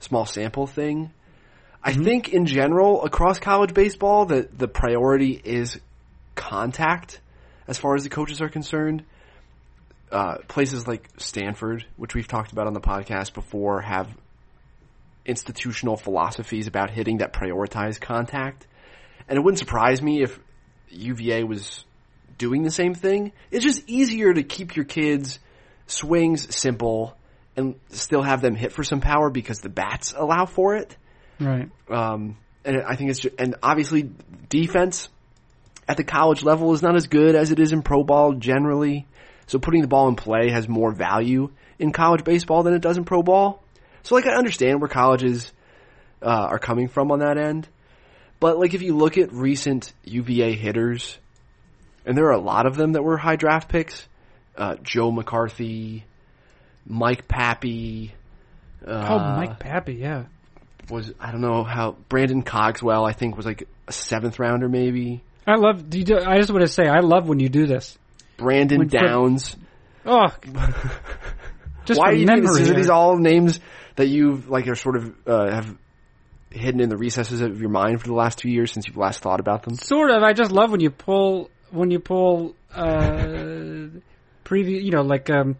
[0.00, 1.12] small sample thing.
[1.84, 5.78] I think in general across college baseball that the priority is
[6.34, 7.20] contact
[7.66, 9.04] as far as the coaches are concerned.
[10.10, 14.08] Uh, places like Stanford, which we've talked about on the podcast before, have
[15.24, 18.66] institutional philosophies about hitting that prioritize contact.
[19.28, 20.38] And it wouldn't surprise me if
[20.92, 21.84] UVA was
[22.38, 23.32] doing the same thing.
[23.50, 25.38] It's just easier to keep your kids
[25.86, 27.16] swings simple
[27.56, 30.96] and still have them hit for some power because the bats allow for it.
[31.38, 31.68] Right.
[31.90, 34.10] Um, and I think it's just, and obviously
[34.48, 35.08] defense
[35.88, 39.06] at the college level is not as good as it is in pro ball generally.
[39.46, 42.96] So putting the ball in play has more value in college baseball than it does
[42.96, 43.62] in pro ball.
[44.02, 45.52] So like I understand where colleges
[46.22, 47.68] uh, are coming from on that end,
[48.42, 51.16] but like if you look at recent UVA hitters,
[52.04, 54.06] and there are a lot of them that were high draft picks,
[54.58, 56.04] uh, Joe McCarthy,
[56.84, 58.10] Mike Papi.
[58.84, 60.24] Uh, Oh, Mike Papi, yeah.
[60.90, 65.22] was I don't know how Brandon Cogswell I think was like a seventh rounder maybe.
[65.46, 65.88] I love.
[65.88, 67.96] Do you do, I just want to say, I love when you do this.
[68.36, 69.56] Brandon When Downs.
[70.04, 70.26] Oh,
[71.84, 72.50] just Why are you doing this?
[72.50, 72.74] memory Are here.
[72.74, 73.60] these all names
[73.96, 75.76] that you've like are sort of uh, have
[76.54, 79.20] hidden in the recesses of your mind for the last two years since you've last
[79.20, 79.74] thought about them?
[79.74, 80.22] Sort of.
[80.22, 83.86] I just love when you pull when you pull uh,
[84.44, 85.56] previous, you know, like um,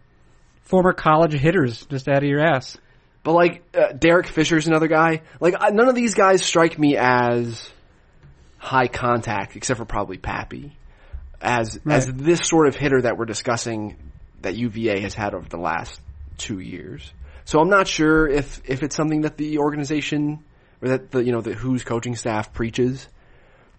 [0.61, 2.77] former college hitters just out of your ass.
[3.23, 5.21] But like uh, Derek Fisher's another guy.
[5.39, 7.69] Like I, none of these guys strike me as
[8.57, 10.71] high contact, except for probably Papi,
[11.41, 13.97] as as this sort of hitter that we're discussing
[14.41, 15.99] that UVA has had over the last
[16.37, 17.11] two years.
[17.45, 20.43] So I'm not sure if if it's something that the organization
[20.83, 23.07] or that the you know the who's coaching staff preaches.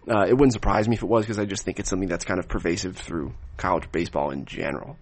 [0.09, 2.25] Uh, it wouldn't surprise me if it was because I just think it's something that's
[2.25, 4.97] kind of pervasive through college baseball in general.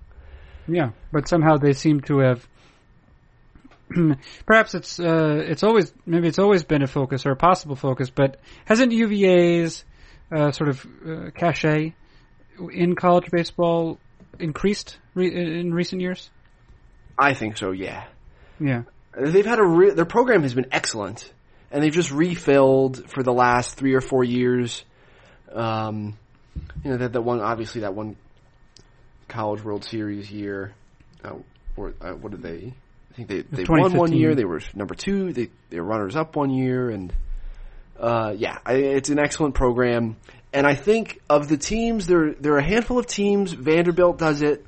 [0.68, 2.48] Yeah, but somehow they seem to have.
[4.46, 8.10] Perhaps it's uh, it's always maybe it's always been a focus or a possible focus,
[8.10, 9.84] but hasn't UVA's
[10.32, 11.96] uh, sort of uh, cachet
[12.72, 14.00] in college baseball
[14.40, 16.30] increased re- in recent years?
[17.18, 17.72] I think so.
[17.72, 18.06] Yeah.
[18.60, 18.84] Yeah.
[19.20, 21.32] They've had a re- their program has been excellent,
[21.74, 24.86] and they've just refilled for the last three or four years.
[25.52, 26.18] Um,
[26.84, 28.16] you know that that one obviously that one
[29.28, 30.74] college World Series year,
[31.26, 31.34] uh,
[31.76, 32.74] or uh, what did they?
[33.12, 34.36] I think they they won one year.
[34.36, 35.34] They were number two.
[35.34, 37.12] They they were runners up one year, and
[38.00, 40.16] uh, yeah, I, it's an excellent program.
[40.54, 43.52] And I think of the teams, there there are a handful of teams.
[43.52, 44.64] Vanderbilt does it.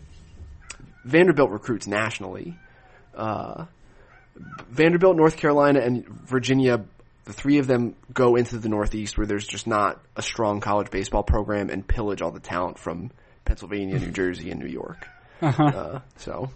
[1.03, 2.57] Vanderbilt recruits nationally.
[3.15, 3.65] Uh,
[4.69, 6.83] Vanderbilt, North Carolina, and Virginia,
[7.25, 10.91] the three of them go into the Northeast where there's just not a strong college
[10.91, 13.11] baseball program and pillage all the talent from
[13.43, 15.07] Pennsylvania, New Jersey, and New York.
[15.41, 15.63] Uh-huh.
[15.63, 16.49] Uh, so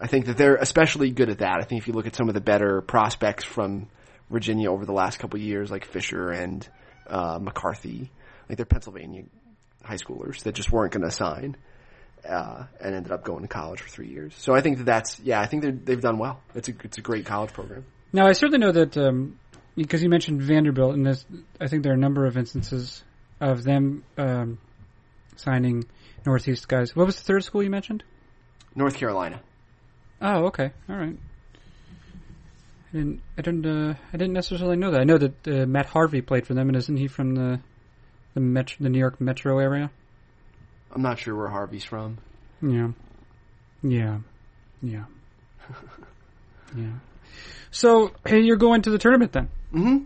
[0.00, 1.58] I think that they're especially good at that.
[1.60, 3.88] I think if you look at some of the better prospects from
[4.30, 6.66] Virginia over the last couple of years, like Fisher and
[7.08, 8.10] uh, McCarthy,
[8.48, 9.24] like they're Pennsylvania
[9.84, 11.56] high schoolers that just weren't going to sign.
[12.24, 14.32] Uh, and ended up going to college for three years.
[14.36, 15.40] So I think that that's yeah.
[15.40, 16.40] I think they've done well.
[16.54, 17.84] It's a it's a great college program.
[18.12, 19.40] Now, I certainly know that um,
[19.76, 21.24] because you mentioned Vanderbilt, and this,
[21.60, 23.02] I think there are a number of instances
[23.40, 24.58] of them um,
[25.36, 25.84] signing
[26.24, 26.94] Northeast guys.
[26.94, 28.04] What was the third school you mentioned?
[28.74, 29.40] North Carolina.
[30.20, 31.16] Oh, okay, all right.
[32.92, 35.00] I didn't, I didn't, uh, I didn't necessarily know that.
[35.00, 37.60] I know that uh, Matt Harvey played for them, and isn't he from the
[38.34, 39.90] the the New York metro area?
[40.94, 42.18] I'm not sure where Harvey's from.
[42.60, 42.90] Yeah,
[43.82, 44.18] yeah,
[44.82, 45.04] yeah,
[46.76, 46.92] yeah.
[47.70, 49.48] So, hey, you're going to the tournament then?
[49.72, 49.98] Hmm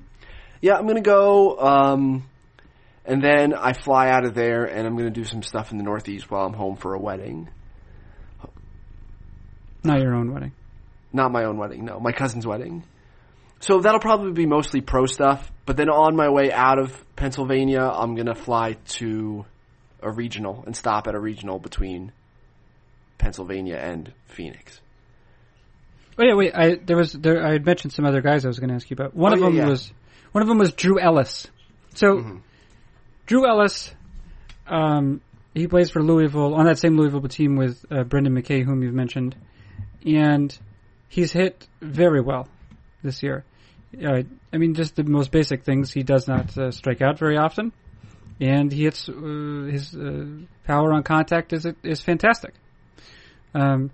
[0.60, 2.28] Yeah, I'm gonna go, um,
[3.04, 5.84] and then I fly out of there, and I'm gonna do some stuff in the
[5.84, 7.48] Northeast while I'm home for a wedding.
[9.84, 10.52] Not your own wedding.
[11.12, 12.84] Not my own wedding, no, my cousin's wedding.
[13.60, 17.80] So that'll probably be mostly pro stuff, but then on my way out of Pennsylvania,
[17.80, 19.44] I'm gonna fly to
[20.02, 22.12] a regional and stop at a regional between
[23.18, 24.80] Pennsylvania and Phoenix.
[26.18, 26.54] Oh yeah, wait.
[26.54, 27.44] I there was there.
[27.44, 29.14] I had mentioned some other guys I was going to ask you about.
[29.14, 29.68] One Oh, of yeah, them yeah.
[29.70, 29.92] was
[30.32, 31.46] one of them was Drew Ellis.
[31.94, 32.40] So Mhm.
[33.26, 33.92] Drew Ellis,
[34.66, 35.20] um,
[35.54, 38.94] he plays for Louisville on that same Louisville team with uh, Brendan McKay, whom you've
[38.94, 39.34] mentioned,
[40.06, 40.56] and
[41.08, 42.48] he's hit very well
[43.02, 43.44] this year.
[44.04, 45.92] Uh, I mean, just the most basic things.
[45.92, 47.72] He does not uh, strike out very often,
[48.40, 50.26] and he hits uh, his uh,
[50.64, 52.54] power on contact is is fantastic.
[53.54, 53.90] Um,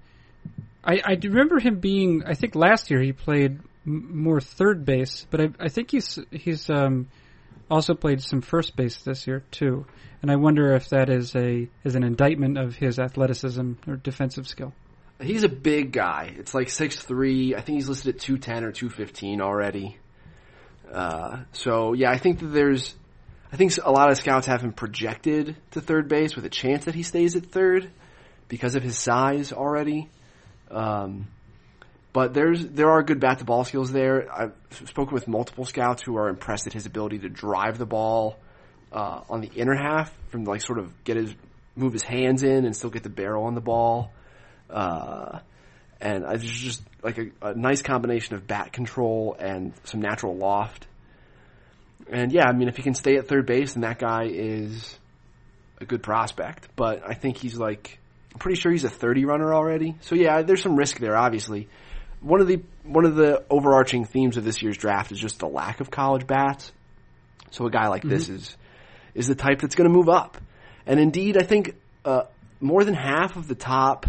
[0.84, 2.24] I, I remember him being.
[2.26, 6.68] I think last year he played more third base, but I, I think he's he's
[6.70, 7.08] um,
[7.70, 9.86] also played some first base this year too.
[10.20, 14.46] And I wonder if that is a is an indictment of his athleticism or defensive
[14.46, 14.72] skill.
[15.20, 16.34] He's a big guy.
[16.36, 17.54] It's like six three.
[17.54, 19.96] I think he's listed at 210 or 215 already.
[20.92, 22.94] Uh, so yeah, I think that there's,
[23.52, 26.84] I think a lot of scouts have him projected to third base with a chance
[26.84, 27.90] that he stays at third
[28.48, 30.10] because of his size already.
[30.72, 31.28] Um,
[32.12, 34.30] but there's there are good bat to ball skills there.
[34.32, 34.52] I've
[34.86, 38.36] spoken with multiple scouts who are impressed at his ability to drive the ball
[38.92, 41.34] uh, on the inner half from like sort of get his
[41.74, 44.12] move his hands in and still get the barrel on the ball.
[44.68, 45.38] Uh,
[46.00, 50.86] and it's just like a, a nice combination of bat control and some natural loft.
[52.10, 54.98] And yeah, I mean, if he can stay at third base, then that guy is
[55.80, 56.68] a good prospect.
[56.76, 57.98] But I think he's like,
[58.32, 59.96] I'm pretty sure he's a 30 runner already.
[60.00, 61.68] So yeah, there's some risk there, obviously.
[62.20, 65.48] One of the one of the overarching themes of this year's draft is just the
[65.48, 66.72] lack of college bats.
[67.50, 68.56] So a guy like this is
[69.14, 70.38] is the type that's going to move up.
[70.86, 72.24] And indeed, I think uh,
[72.60, 74.06] more than half of the top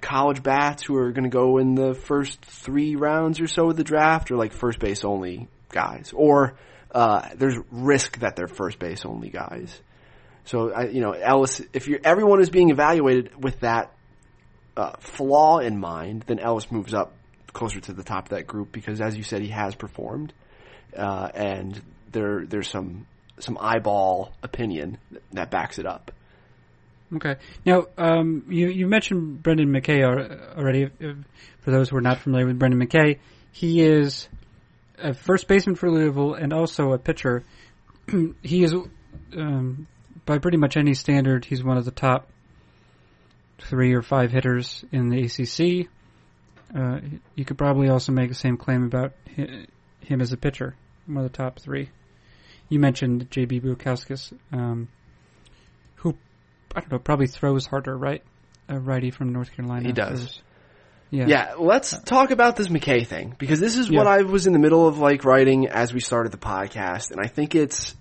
[0.00, 3.76] college bats who are going to go in the first three rounds or so of
[3.76, 6.56] the draft are like first base only guys, or
[6.92, 9.80] uh, there's risk that they're first base only guys.
[10.50, 13.92] So I, you know, Ellis, if you everyone is being evaluated with that
[14.76, 17.14] uh, flaw in mind, then Ellis moves up
[17.52, 20.32] closer to the top of that group because, as you said, he has performed,
[20.96, 23.06] uh, and there there's some
[23.38, 24.98] some eyeball opinion
[25.34, 26.10] that backs it up.
[27.14, 27.36] Okay.
[27.64, 30.90] Now, um, you you mentioned Brendan McKay al- already.
[31.60, 33.20] For those who are not familiar with Brendan McKay,
[33.52, 34.28] he is
[34.98, 37.44] a first baseman for Louisville and also a pitcher.
[38.42, 38.74] he is,
[39.36, 39.86] um,
[40.30, 42.28] by pretty much any standard, he's one of the top
[43.58, 45.88] three or five hitters in the ACC.
[46.72, 47.00] Uh,
[47.34, 51.24] you could probably also make the same claim about him as a pitcher, one of
[51.24, 51.90] the top three.
[52.68, 53.58] You mentioned J.B.
[53.60, 54.86] Bukauskas, um,
[55.96, 56.14] who
[56.76, 58.22] I don't know, probably throws harder, right?
[58.68, 59.88] A righty from North Carolina.
[59.88, 60.20] He does.
[60.20, 60.42] throws-
[61.10, 61.26] Yeah.
[61.26, 64.60] Yeah, let's talk about this McKay thing because this is what I was in the
[64.60, 67.96] middle of like writing as we started the podcast, and I think it's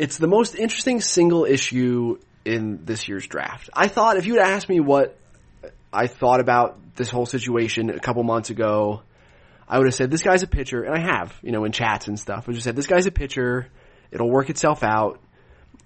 [0.00, 3.68] it's the most interesting single issue in this year's draft.
[3.74, 5.18] I thought if you had asked me what
[5.92, 9.02] I thought about this whole situation a couple months ago,
[9.68, 12.08] I would have said this guy's a pitcher, and I have, you know, in chats
[12.08, 12.48] and stuff.
[12.48, 13.68] I just said this guy's a pitcher.
[14.10, 15.20] It'll work itself out.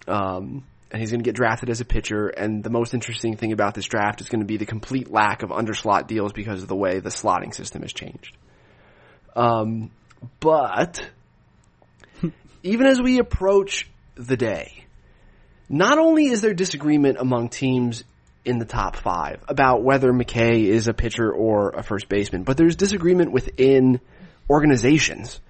[0.06, 2.28] Um, and he's going to get drafted as a pitcher.
[2.28, 5.42] And the most interesting thing about this draft is going to be the complete lack
[5.42, 8.36] of underslot deals because of the way the slotting system has changed.
[9.34, 9.90] Um,
[10.38, 11.04] but
[12.62, 14.84] even as we approach the day,
[15.68, 18.04] not only is there disagreement among teams
[18.44, 22.56] in the top five about whether McKay is a pitcher or a first baseman, but
[22.56, 24.00] there's disagreement within
[24.50, 25.40] organizations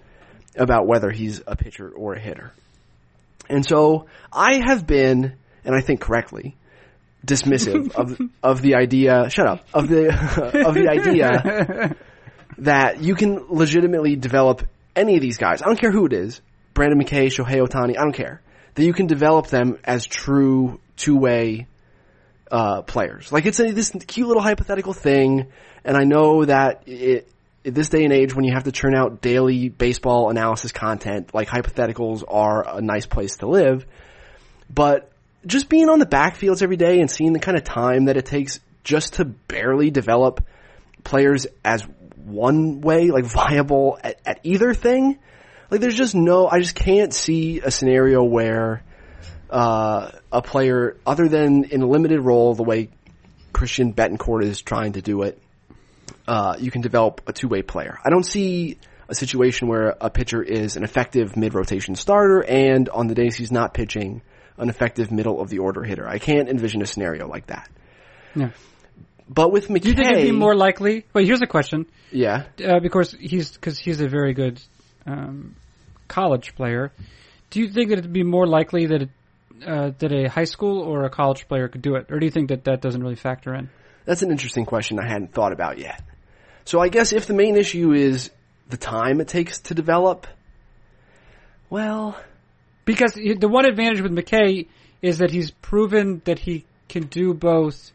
[0.56, 2.52] about whether he's a pitcher or a hitter.
[3.48, 6.56] And so I have been, and I think correctly,
[7.26, 9.28] dismissive of of the idea.
[9.30, 10.08] Shut up of the
[10.66, 11.96] of the idea
[12.58, 14.62] that you can legitimately develop
[14.94, 15.60] any of these guys.
[15.60, 16.40] I don't care who it is,
[16.72, 17.98] Brendan McKay, Shohei Ohtani.
[17.98, 18.40] I don't care
[18.74, 21.66] that you can develop them as true two way
[22.50, 23.32] uh, players.
[23.32, 25.46] Like it's a, this cute little hypothetical thing,
[25.84, 27.28] and I know that it,
[27.64, 31.48] this day and age, when you have to churn out daily baseball analysis content, like
[31.48, 33.86] hypotheticals are a nice place to live.
[34.68, 35.10] But
[35.46, 38.26] just being on the backfields every day and seeing the kind of time that it
[38.26, 40.44] takes just to barely develop
[41.04, 41.82] players as
[42.16, 45.18] one way, like viable at, at either thing.
[45.74, 48.84] Like there's just no, I just can't see a scenario where
[49.50, 52.90] uh, a player, other than in a limited role, the way
[53.52, 55.42] Christian Bethancourt is trying to do it,
[56.28, 57.98] uh, you can develop a two-way player.
[58.04, 63.08] I don't see a situation where a pitcher is an effective mid-rotation starter and on
[63.08, 64.22] the days he's not pitching,
[64.56, 66.08] an effective middle of the order hitter.
[66.08, 67.68] I can't envision a scenario like that.
[68.36, 68.50] Yeah.
[69.28, 71.04] But with McKay, Do you think it'd be more likely?
[71.12, 71.86] Wait, here's a question.
[72.12, 74.60] yeah, Uh, because he's because he's a very good
[75.06, 75.56] um,
[76.08, 76.92] college player.
[77.50, 79.10] Do you think that it'd be more likely that it,
[79.66, 82.32] uh, that a high school or a college player could do it, or do you
[82.32, 83.70] think that that doesn't really factor in?
[84.04, 86.02] That's an interesting question I hadn't thought about yet.
[86.64, 88.30] So I guess if the main issue is
[88.68, 90.26] the time it takes to develop,
[91.70, 92.16] well,
[92.84, 94.66] Because the one advantage with McKay
[95.00, 97.92] is that he's proven that he can do both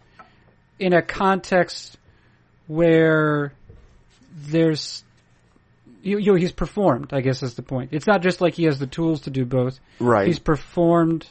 [0.79, 1.97] in a context
[2.67, 3.53] where
[4.31, 5.03] there's
[6.01, 7.13] you, you know, he's performed.
[7.13, 7.89] I guess is the point.
[7.93, 9.79] It's not just like he has the tools to do both.
[9.99, 10.27] right.
[10.27, 11.27] He's performed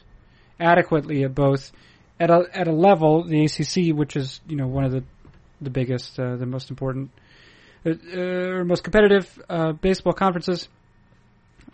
[0.60, 1.72] adequately at both
[2.20, 5.04] at a at a level the ACC, which is you know one of the
[5.60, 7.10] the biggest, uh, the most important,
[7.84, 10.68] uh, uh, most competitive uh, baseball conferences.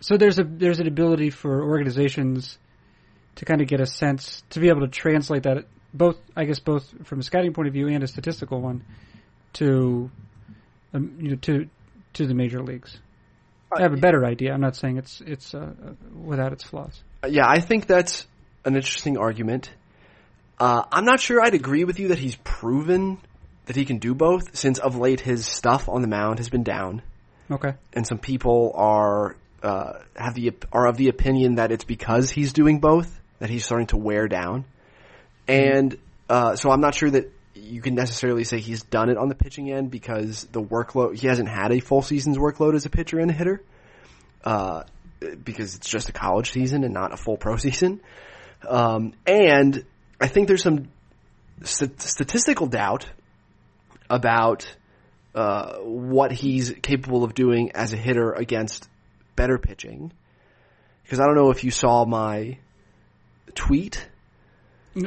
[0.01, 2.57] So there's a there's an ability for organizations
[3.35, 6.59] to kind of get a sense to be able to translate that both I guess
[6.59, 8.83] both from a scouting point of view and a statistical one
[9.53, 10.09] to
[10.93, 11.69] um, you know to
[12.15, 12.97] to the major leagues.
[13.75, 14.53] I have a better idea.
[14.53, 15.91] I'm not saying it's it's uh, uh,
[16.23, 17.03] without its flaws.
[17.27, 18.25] yeah, I think that's
[18.63, 19.71] an interesting argument.
[20.59, 23.17] Uh, I'm not sure I'd agree with you that he's proven
[23.65, 26.63] that he can do both, since of late his stuff on the mound has been
[26.63, 27.01] down,
[27.51, 27.73] Okay.
[27.93, 32.53] and some people are uh, have the are of the opinion that it's because he's
[32.53, 34.63] doing both that he's starting to wear down,
[35.47, 35.97] and
[36.29, 37.31] uh, so I'm not sure that
[37.65, 41.27] you can necessarily say he's done it on the pitching end because the workload he
[41.27, 43.61] hasn't had a full season's workload as a pitcher and a hitter,
[44.43, 44.83] uh,
[45.43, 48.01] because it's just a college season and not a full pro season,
[48.67, 49.85] um, and
[50.19, 50.89] I think there's some
[51.63, 53.07] st- statistical doubt
[54.09, 54.67] about
[55.33, 58.87] uh, what he's capable of doing as a hitter against
[59.35, 60.13] better pitching.
[61.03, 62.57] Because I don't know if you saw my
[63.53, 64.07] tweet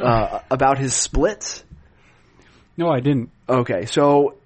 [0.01, 1.64] uh, about his splits.
[2.79, 3.31] No, I didn't.
[3.49, 4.37] Okay, so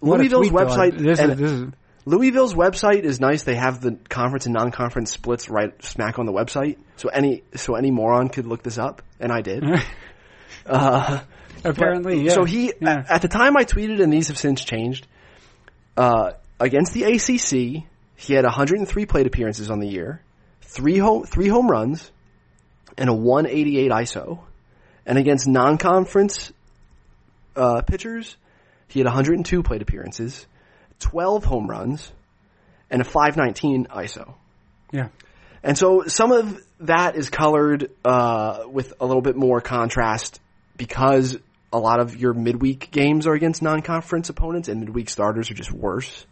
[0.00, 0.66] What a Louisville's tweet, though.
[0.66, 1.66] website This and is, this is
[2.04, 3.44] Louisville's website is nice.
[3.44, 6.78] They have the conference and non-conference splits right smack on the website.
[6.96, 9.62] So any so any moron could look this up, and I did.
[10.66, 11.20] uh,
[11.64, 12.22] apparently.
[12.22, 12.32] Yeah.
[12.32, 13.04] So he, Yeah.
[13.08, 15.06] at the time I tweeted, and these have since changed,
[15.96, 17.84] uh, against the ACC,
[18.16, 20.22] he had 103 plate appearances on the year,
[20.62, 22.10] three home, three home runs,
[22.98, 24.40] and a 188 ISO.
[25.06, 26.52] And against non-conference,
[27.56, 28.36] uh, pitchers,
[28.88, 30.46] he had 102 plate appearances,
[31.00, 32.12] 12 home runs,
[32.90, 34.34] and a 519 ISO.
[34.92, 35.08] yeah.
[35.62, 40.40] And so some of that is colored uh, with a little bit more contrast
[40.76, 41.38] because
[41.72, 45.72] a lot of your midweek games are against non-conference opponents, and midweek starters are just
[45.72, 46.26] worse.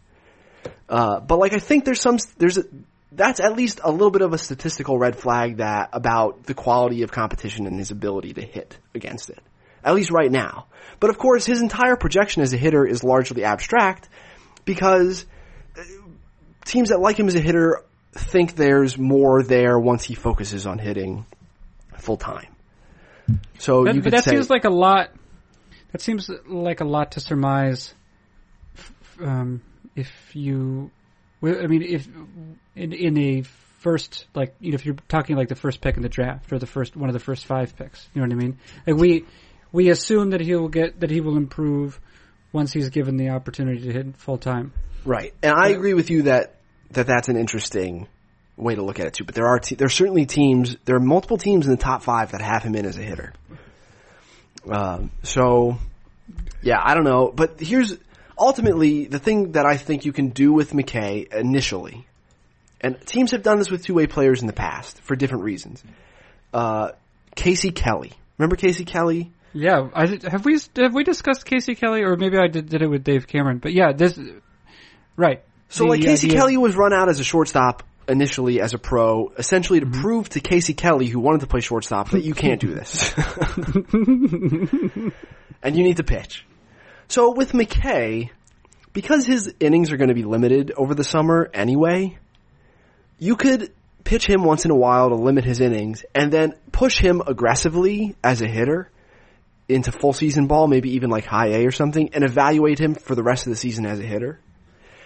[0.89, 2.65] Uh, but like I think there's some there's a,
[3.13, 7.03] that's at least a little bit of a statistical red flag that about the quality
[7.03, 9.39] of competition and his ability to hit against it.
[9.83, 10.67] At least right now.
[10.99, 14.07] But of course, his entire projection as a hitter is largely abstract
[14.65, 15.25] because
[15.77, 15.81] uh,
[16.65, 20.77] teams that like him as a hitter think there's more there once he focuses on
[20.77, 21.25] hitting
[21.97, 22.55] full time.
[23.59, 25.11] So That, that say seems like a lot.
[25.91, 27.93] That seems like a lot to surmise.
[29.19, 29.61] Um,
[29.95, 30.89] if you,
[31.43, 32.07] I mean, if
[32.75, 33.43] in in a
[33.79, 36.59] first like you know if you're talking like the first pick in the draft or
[36.59, 38.57] the first one of the first five picks, you know what I mean?
[38.87, 39.25] Like we
[39.71, 41.99] we assume that he will get that he will improve
[42.51, 44.73] once he's given the opportunity to hit full time.
[45.05, 46.55] right, and I agree with you that
[46.91, 48.07] that that's an interesting
[48.57, 49.23] way to look at it too.
[49.23, 52.03] But there are te- there are certainly teams there are multiple teams in the top
[52.03, 53.33] five that have him in as a hitter.
[54.69, 55.77] Um, so
[56.61, 57.97] yeah, I don't know, but here's
[58.37, 62.05] ultimately the thing that I think you can do with McKay initially,
[62.79, 65.83] and teams have done this with two way players in the past for different reasons.
[66.53, 66.91] Uh,
[67.35, 69.31] Casey Kelly, remember Casey Kelly?
[69.53, 72.87] Yeah, I, have we have we discussed Casey Kelly or maybe I did, did it
[72.87, 73.57] with Dave Cameron?
[73.59, 74.17] But yeah, this
[75.17, 75.43] right.
[75.69, 78.77] So The like Casey idea- Kelly was run out as a shortstop initially as a
[78.77, 80.01] pro, essentially to Mm-hmm.
[80.01, 83.13] prove to Casey Kelly, who wanted to play shortstop, that you can't do this.
[85.63, 86.45] and you need to pitch.
[87.07, 88.29] So with McKay,
[88.93, 92.17] because his innings are going to be limited over the summer anyway,
[93.19, 93.71] you could
[94.03, 98.15] pitch him once in a while to limit his innings and then push him aggressively
[98.23, 98.89] as a hitter
[99.67, 103.15] into full season ball, maybe even like high A or something, and evaluate him for
[103.15, 104.39] the rest of the season as a hitter.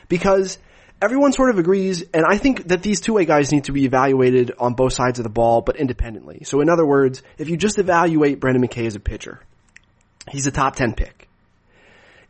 [0.07, 0.57] Because
[1.01, 4.51] everyone sort of agrees, and I think that these two-way guys need to be evaluated
[4.57, 6.43] on both sides of the ball, but independently.
[6.45, 9.41] So in other words, if you just evaluate Brendan McKay as a pitcher,
[10.29, 11.27] he's a top 10 pick.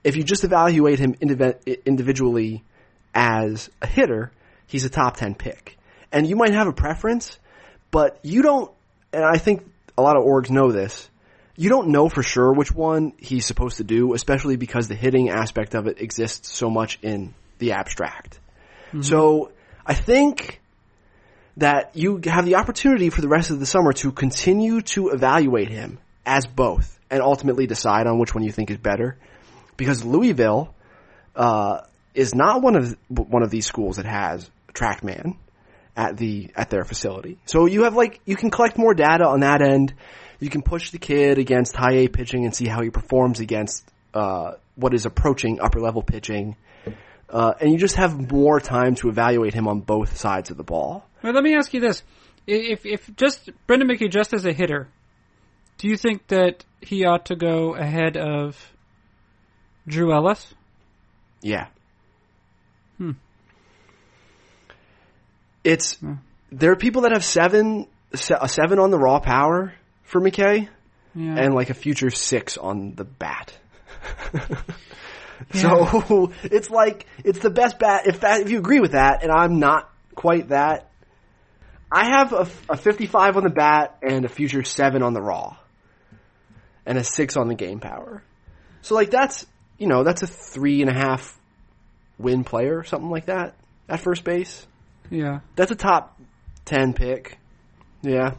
[0.03, 2.63] If you just evaluate him indiv- individually
[3.13, 4.31] as a hitter,
[4.67, 5.77] he's a top 10 pick.
[6.11, 7.39] And you might have a preference,
[7.91, 8.71] but you don't,
[9.11, 9.65] and I think
[9.97, 11.09] a lot of orgs know this,
[11.55, 15.29] you don't know for sure which one he's supposed to do, especially because the hitting
[15.29, 18.39] aspect of it exists so much in the abstract.
[19.01, 19.51] So
[19.85, 20.61] I think
[21.57, 25.69] that you have the opportunity for the rest of the summer to continue to evaluate
[25.69, 29.17] him as both and ultimately decide on which one you think is better.
[29.77, 30.73] Because Louisville,
[31.35, 31.81] uh,
[32.13, 35.35] is not one of, one of these schools that has TrackMan
[35.95, 37.37] at the, at their facility.
[37.45, 39.93] So you have like, you can collect more data on that end.
[40.45, 43.83] You can push the kid against high A pitching and see how he performs against,
[44.13, 46.55] uh, what is approaching upper level pitching.
[47.27, 50.63] Uh, and you just have more time to evaluate him on both sides of the
[50.63, 51.03] ball.
[51.23, 52.03] Well, let me ask you this:
[52.45, 54.87] if if just Brendan McKay just as a hitter,
[55.79, 58.71] do you think that he ought to go ahead of
[59.87, 60.53] Drew Ellis?
[61.41, 61.69] Yeah.
[62.99, 63.13] Hmm.
[65.63, 65.97] It's
[66.51, 69.73] there are people that have seven a seven on the raw power
[70.15, 70.69] for McKay
[71.13, 71.35] Yeah.
[71.37, 73.53] and like a future six on the bat.
[75.53, 78.07] So it's like it's the best bat.
[78.07, 80.89] If that, if you agree with that, and I'm not quite that,
[81.91, 85.57] I have a, a 55 on the bat and a future seven on the raw,
[86.85, 88.23] and a six on the game power.
[88.81, 89.45] So like that's
[89.77, 91.37] you know that's a three and a half
[92.17, 93.55] win player, something like that
[93.89, 94.65] at first base.
[95.09, 95.41] yeah.
[95.57, 96.17] That's a top
[96.63, 97.37] ten pick.
[98.01, 98.35] Yeah,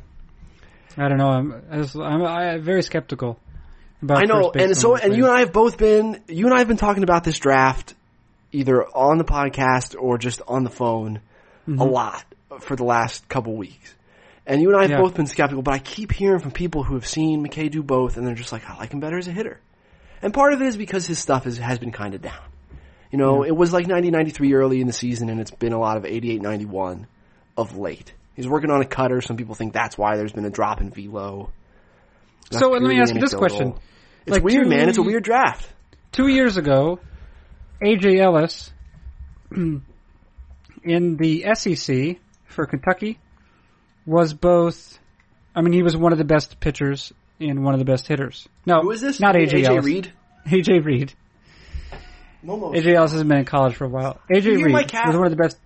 [0.97, 1.28] I don't know.
[1.28, 3.38] I'm I just, I'm, I'm very skeptical
[4.03, 4.18] about.
[4.18, 6.68] I know, and so and you and I have both been you and I have
[6.68, 7.94] been talking about this draft
[8.53, 11.20] either on the podcast or just on the phone
[11.68, 11.80] Mm-hmm.
[11.80, 12.24] a lot
[12.61, 13.92] for the last couple weeks.
[14.47, 15.01] And you and I have Yeah.
[15.01, 18.16] both been skeptical, but I keep hearing from people who have seen McKay do both,
[18.16, 19.59] and they're just like, I like him better as a hitter.
[20.22, 22.38] And part of it is because his stuff is, has been kind of down.
[23.11, 25.78] You know, it was like 90, 93 early in the season, and it's been a
[25.80, 27.09] lot of 88, 91
[27.57, 28.14] of late.
[28.37, 29.20] He's working on a cutter.
[29.22, 31.51] Some people think that's why there's been a drop in velo.
[32.51, 33.74] That's So, let me ask you this question.
[34.26, 34.89] It's Like, weird, two- man.
[34.89, 35.68] It's a weird draft.
[36.12, 37.01] two years ago,
[37.82, 38.72] AJ Ellis
[39.51, 43.18] in the SEC for Kentucky
[44.05, 44.99] was both.
[45.55, 48.47] I mean, he was one of the best pitchers and one of the best hitters.
[48.66, 49.18] No, Who is this?
[49.20, 49.84] Not AJ, Ellis.
[49.84, 49.84] AJ.
[49.84, 50.12] Reed?
[50.47, 51.12] AJ Reed.
[52.45, 54.20] AJ Ellis has been in college for a while.
[54.30, 54.74] AJ Reed
[55.07, 55.59] was one of the best.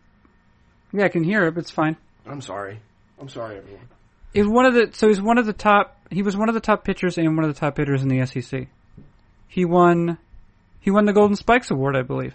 [0.93, 1.97] Yeah, I can hear it, but it's fine.
[2.31, 2.81] I'm sorry.
[3.21, 3.89] I'm sorry, everyone.
[4.33, 5.97] He was one of the so he's one of the top.
[6.11, 8.25] He was one of the top pitchers and one of the top hitters in the
[8.27, 8.69] SEC.
[9.49, 10.19] He won.
[10.81, 12.35] He won the Golden Spikes Award, I believe.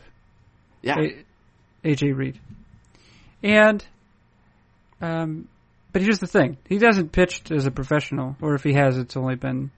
[0.82, 1.00] Yeah.
[1.00, 1.24] A-
[1.88, 2.40] AJ Reed.
[3.42, 3.84] And,
[5.02, 5.48] um,
[5.92, 9.16] but here's the thing: he hasn't pitched as a professional, or if he has, it's
[9.16, 9.72] only been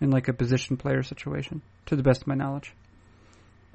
[0.00, 2.72] in like a position player situation, to the best of my knowledge.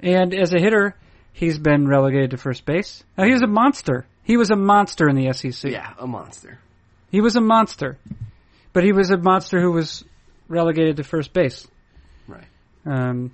[0.00, 0.94] And as a hitter,
[1.32, 3.02] he's been relegated to first base.
[3.16, 4.06] Now he was a monster.
[4.24, 5.70] He was a monster in the SEC.
[5.70, 6.58] yeah, a monster.
[7.10, 7.98] He was a monster,
[8.72, 10.04] but he was a monster who was
[10.48, 11.66] relegated to first base.
[12.28, 12.44] Right.
[12.86, 13.32] Um,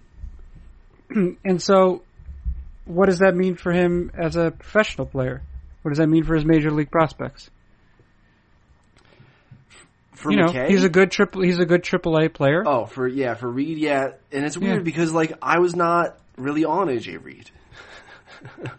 [1.45, 2.03] and so,
[2.87, 5.43] what does that mean for him as a professional player?
[5.83, 7.51] What does that mean for his major league prospects?
[10.15, 10.69] For you know, McKay?
[10.71, 11.43] he's a good triple.
[11.43, 12.65] He's a good triple A player.
[12.67, 14.83] Oh, for yeah, for Reed, yeah, and it's weird Yeah.
[14.83, 17.51] because like I was not really on AJ Reed.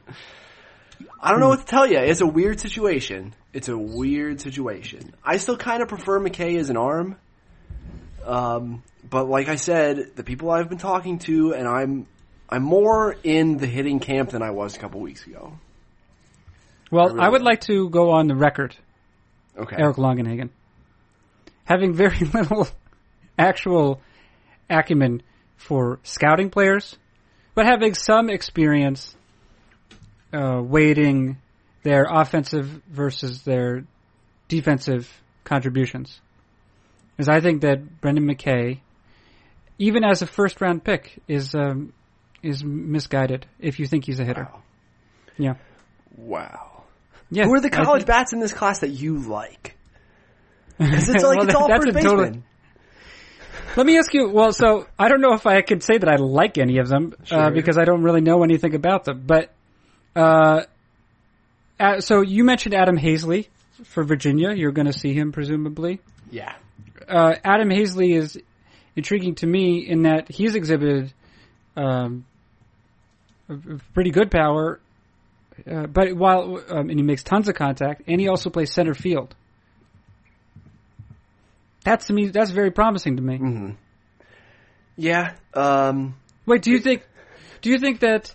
[1.20, 1.98] I don't know what to tell you.
[1.98, 3.34] It's a weird situation.
[3.54, 5.14] It's a weird situation.
[5.24, 7.16] I still kind of prefer McKay as an arm,
[8.26, 12.08] um, but like I said, the people I've been talking to, and I'm
[12.50, 15.58] I'm more in the hitting camp than I was a couple weeks ago.
[16.92, 18.76] well, really I would like to go on the record,
[19.58, 19.76] Okay.
[19.78, 20.50] Eric Longenhagen,
[21.66, 22.68] having very little
[23.40, 24.02] actual
[24.70, 25.24] acumen
[25.56, 26.98] for scouting players,
[27.56, 29.16] but having some experience
[30.34, 31.38] uh, weighting
[31.84, 33.84] their offensive versus their
[34.48, 35.10] defensive
[35.44, 36.20] contributions.
[37.16, 38.80] Because I think that Brendan McKay,
[39.80, 41.94] even as a first round pick, is um,
[42.44, 44.48] is misguided if you think he's a hitter.
[44.52, 44.62] Wow.
[45.38, 45.54] Yeah.
[46.16, 46.84] Wow.
[47.32, 47.46] Yeah.
[47.46, 49.76] Who are the college think- bats in this class that you like?
[50.78, 52.44] Because it's like Well, it's all first total- baseman.
[53.76, 54.30] Let me ask you.
[54.30, 57.14] Well, so I don't know if I could say that I like any of them
[57.30, 59.24] uh, because I don't really know anything about them.
[59.26, 59.54] But
[60.18, 60.64] uh,
[61.80, 63.48] uh, so you mentioned Adam Haseley
[63.84, 64.54] for Virginia.
[64.54, 66.00] You're going to see him presumably.
[66.32, 66.56] Yeah.
[67.08, 68.40] Uh, Adam Haseley is
[68.96, 71.14] intriguing to me in that he's exhibited
[71.76, 72.26] um,
[73.94, 74.80] pretty good power,
[75.70, 78.96] uh, but while um, and he makes tons of contact, and he also plays center
[78.96, 79.36] field.
[81.84, 82.30] That's to me.
[82.30, 83.38] That's very promising to me.
[83.38, 83.70] Mm-hmm.
[84.98, 85.36] Yeah.
[85.54, 86.16] Um,
[86.46, 87.04] Wait, do you think?
[87.62, 88.34] Do you think that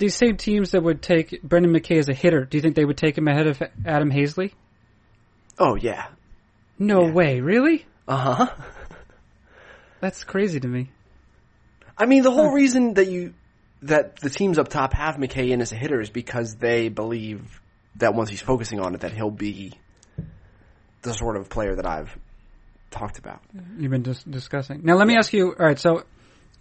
[0.00, 2.84] these same teams that would take Brendan McKay as a hitter, do you think they
[2.84, 4.52] would take him ahead of Adam Haseley?
[5.58, 6.06] oh yeah.
[6.78, 7.12] No Yeah.
[7.12, 7.86] way, really?
[8.08, 8.54] Uh huh.
[10.00, 10.90] That's crazy to me.
[11.96, 13.34] I mean, the whole reason that you
[13.82, 17.60] that the teams up top have McKay in as a hitter is because they believe
[17.96, 19.72] that once he's focusing on it, that he'll be
[21.02, 22.16] the sort of player that I've
[22.90, 23.40] talked about.
[23.78, 24.80] You've been dis- discussing.
[24.84, 25.54] Now, let me ask you.
[25.58, 26.04] All right, so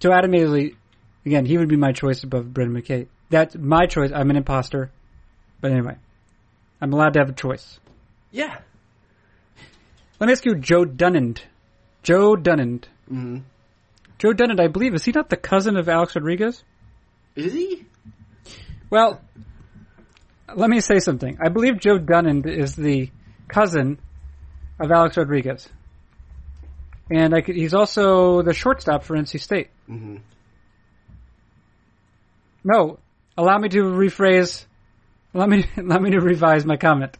[0.01, 0.75] to Adam Haseley,
[1.25, 3.07] again, he would be my choice above Brendan McKay.
[3.29, 4.11] That's my choice.
[4.13, 4.91] I'm an imposter,
[5.61, 5.95] but anyway,
[6.81, 7.79] I'm allowed to have a choice.
[8.31, 8.57] Yeah.
[10.19, 11.39] Let me ask you, Joe Dunand.
[12.03, 12.85] Joe Dunand.
[13.07, 13.39] hmm
[14.17, 16.61] Joe Dunand, I believe, is he not the cousin of Alex Rodriguez?
[17.35, 17.85] Is he?
[18.89, 19.21] Well,
[20.53, 21.37] let me say something.
[21.41, 23.09] I believe Joe Dunand is the
[23.47, 23.97] cousin
[24.79, 25.69] of Alex Rodriguez.
[27.09, 29.69] And I could, he's also the shortstop for NC State.
[29.87, 30.17] hmm
[32.63, 32.99] No,
[33.39, 34.65] allow me to rephrase.
[35.33, 37.17] Let me let me to revise my comment.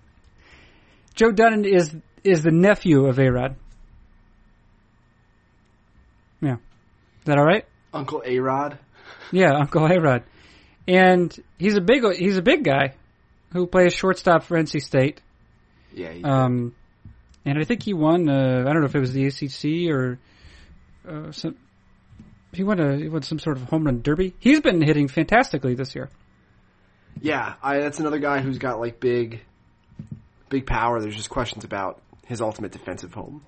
[1.16, 3.56] Joe Dunand is is the nephew of A Rod.
[6.42, 7.66] Yeah, is that all right?
[7.94, 8.78] Uncle A Rod.
[9.32, 10.24] Yeah, Uncle A Rod,
[10.88, 12.94] and he's a big he's a big guy
[13.54, 15.22] who plays shortstop for NC State.
[15.94, 16.12] Yeah.
[16.12, 16.76] He, Um,
[17.46, 18.30] and I think he won.
[18.30, 20.20] Uh, I don't know if it was the ACC or
[21.08, 21.56] uh, some.
[22.54, 24.34] He won a he won some sort of home run derby.
[24.40, 26.10] He's been hitting fantastically this year.
[27.22, 27.56] yeah.
[27.62, 29.42] I, that's another guy who's got like big,
[30.50, 31.00] big power.
[31.00, 33.44] There's just questions about his ultimate defensive home.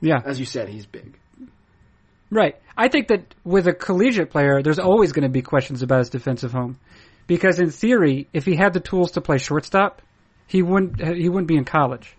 [0.00, 1.18] Yeah, As you said, he's big.
[2.30, 2.56] right.
[2.76, 6.10] I think that with a collegiate player, there's always going to be questions about his
[6.10, 6.78] defensive home,
[7.26, 10.00] because in theory, if he had the tools to play shortstop,
[10.46, 12.16] he wouldn't he wouldn't be in college.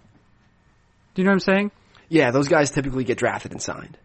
[1.16, 1.72] Do you know what I'm saying?
[2.10, 3.98] Yeah, those guys typically get drafted and signed.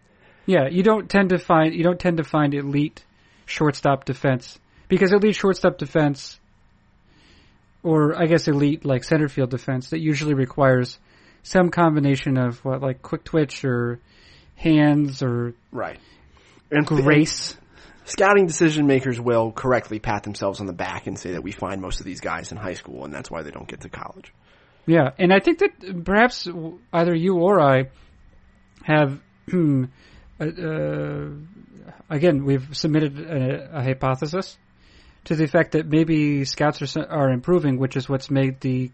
[0.45, 3.03] Yeah, you don't tend to find you don't tend to find elite
[3.45, 6.39] shortstop defense because elite shortstop defense,
[7.83, 10.99] or I guess elite like center field defense, that usually requires
[11.43, 13.99] some combination of what like quick twitch or
[14.55, 15.99] hands or Right.
[16.71, 17.55] And grace.
[18.05, 21.81] scouting decision makers will correctly pat themselves on the back and say that we find
[21.81, 24.33] most of these guys in high school and that's why they don't get to college.
[24.87, 26.47] Yeah, and I think that perhaps
[26.93, 27.89] either you or I
[28.83, 29.19] have.
[30.39, 31.29] uh, uh,
[32.09, 34.57] again, we've submitted a, a hypothesis
[35.25, 38.91] to the effect that maybe scouts are, are improving, which is what's made the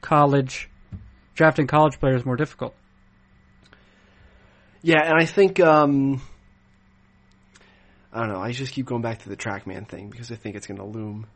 [0.00, 0.70] college
[1.34, 2.74] drafting college players more difficult.
[4.82, 6.22] Yeah, and I think um
[8.12, 10.56] I don't know, I just keep going back to the TrackMan thing because I think
[10.56, 11.26] it's going to loom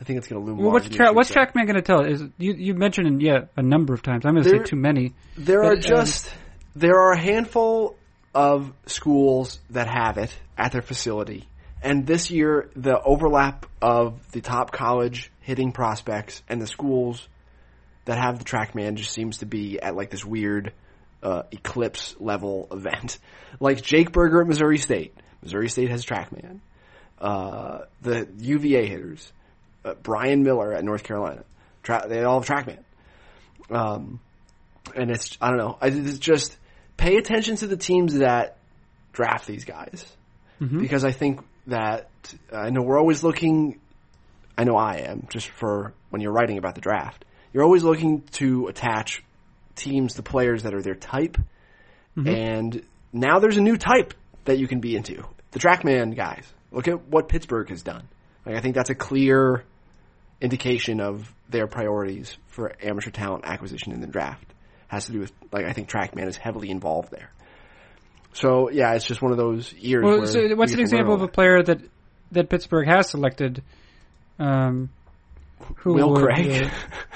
[0.00, 1.30] I think it's going to loom Well, what's large in the tra- what's.
[1.30, 2.04] TrackMan going to tell?
[2.04, 4.24] Is you you mentioned it, yeah a number of times.
[4.26, 5.14] I'm going to say too many.
[5.36, 6.32] There But, are um, just
[6.74, 7.96] there are a handful
[8.36, 11.48] of schools that have it at their facility.
[11.82, 17.26] And this year the overlap of the top college hitting prospects and the schools
[18.04, 20.74] that have the TrackMan just seems to be at like this weird
[21.22, 23.18] uh, eclipse level event.
[23.58, 25.14] Like Jake Burger at Missouri State.
[25.42, 26.60] Missouri State has TrackMan.
[27.18, 29.32] Uh, the UVA hitters.
[29.82, 31.42] Uh, Brian Miller at North Carolina.
[31.82, 32.80] Tra- they all have TrackMan.
[33.70, 34.20] Um,
[34.94, 35.78] and it's I don't know.
[35.80, 36.58] It's just
[36.96, 38.56] pay attention to the teams that
[39.12, 40.16] draft these guys
[40.60, 40.80] mm-hmm.
[40.80, 42.08] because I think that
[42.52, 43.80] uh, I know we're always looking.
[44.56, 47.24] I know I am just for when you're writing about the draft.
[47.52, 49.22] You're always looking to attach
[49.74, 51.36] teams to players that are their type,
[52.16, 52.28] mm-hmm.
[52.28, 52.82] and
[53.12, 55.24] now there's a new type that you can be into.
[55.52, 56.44] The TrackMan guys.
[56.70, 58.08] Look at what Pittsburgh has done.
[58.44, 59.64] Like I think that's a clear
[60.40, 64.52] indication of their priorities for amateur talent acquisition in the draft.
[64.88, 67.30] Has to do with like I think TrackMan is heavily involved there.
[68.32, 70.04] So yeah, it's just one of those years.
[70.04, 71.80] Well, where so what's an example of a player that
[72.32, 73.62] that Pittsburgh has selected?
[74.38, 74.90] Um,
[75.76, 76.64] who Will would, Craig?
[76.64, 76.70] uh,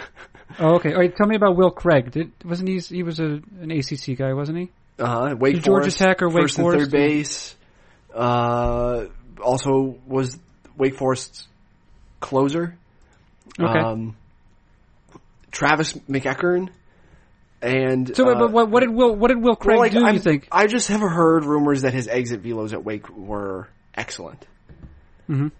[0.58, 0.92] oh, okay.
[0.92, 2.10] All right, tell me about Will Craig.
[2.10, 2.78] Did, wasn't he?
[2.78, 4.70] He was a, an ACC guy, wasn't he?
[4.98, 5.34] Uh-huh.
[5.38, 6.82] Wake Did Georgia Forest, Tech or Wake first Forest?
[6.82, 7.54] and third base.
[8.14, 9.06] Uh,
[9.42, 10.38] also was
[10.76, 11.46] Wake Forest's
[12.20, 12.76] closer.
[13.58, 13.78] Okay.
[13.78, 14.16] Um,
[15.50, 16.70] Travis McEachern.
[17.62, 19.14] And so, uh, but what, what did Will?
[19.14, 20.04] What did Will Craig well, like, do?
[20.04, 20.48] I'm- You think?
[20.50, 24.46] I just have heard rumors that his exit velos at Wake were excellent.
[25.28, 25.52] Mhm.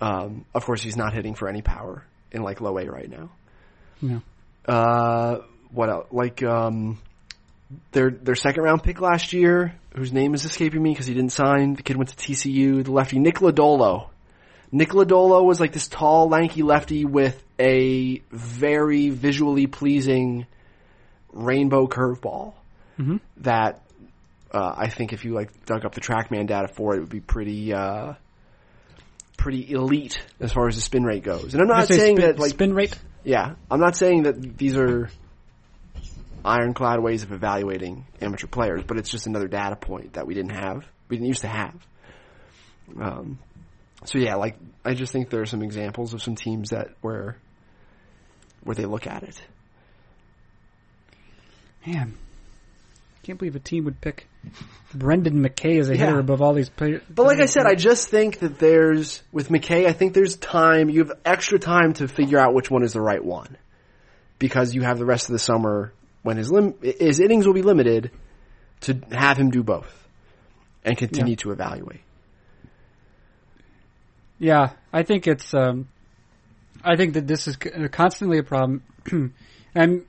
[0.00, 3.30] Um, of course, he's not hitting for any power in like low A right now.
[4.02, 4.22] No.
[4.66, 5.38] Uh,
[5.72, 6.06] what else?
[6.12, 6.98] Like um,
[7.92, 11.32] their their second round pick last year, whose name is escaping me because he didn't
[11.32, 11.74] sign.
[11.74, 12.84] The kid went to TCU.
[12.84, 14.08] The lefty Nick Lodolo.
[14.70, 20.46] Nick Lodolo was like this tall, lanky lefty with a very visually pleasing
[21.32, 22.54] rainbow curveball
[22.98, 23.20] Mhm.
[23.38, 23.82] that
[24.50, 27.10] uh, I think if you like dug up the TrackMan data for it, it would
[27.10, 28.14] be pretty uh,
[29.36, 31.52] pretty elite as far as the spin rate goes.
[31.54, 32.98] And I'm not saying spin, that like spin rate.
[33.24, 35.10] yeah, I'm not saying that these are
[36.44, 40.52] ironclad ways of evaluating amateur players, but it's just another data point that we didn't
[40.52, 41.74] have, we didn't used to have.
[42.98, 43.38] Um,
[44.04, 47.36] so yeah, like I just think there are some examples of some teams that where
[48.64, 49.40] where they look at it.
[51.86, 52.14] Man,
[53.22, 54.26] can't believe a team would pick
[54.94, 56.06] Brendan McKay as a Yeah.
[56.06, 57.02] hitter above all these players.
[57.08, 60.88] But like I said, I just think that there's with McKay, I think there's time.
[60.90, 63.56] You have extra time to figure out which one is the right one,
[64.38, 67.62] because you have the rest of the summer when his lim- his innings will be
[67.62, 68.10] limited
[68.80, 69.92] to have him do both
[70.84, 71.36] and continue Yeah.
[71.36, 72.00] to evaluate.
[74.38, 75.52] Yeah, I think it's.
[75.52, 75.88] Um,
[76.84, 77.56] I think that this is
[77.90, 78.82] constantly a problem,
[79.74, 80.04] and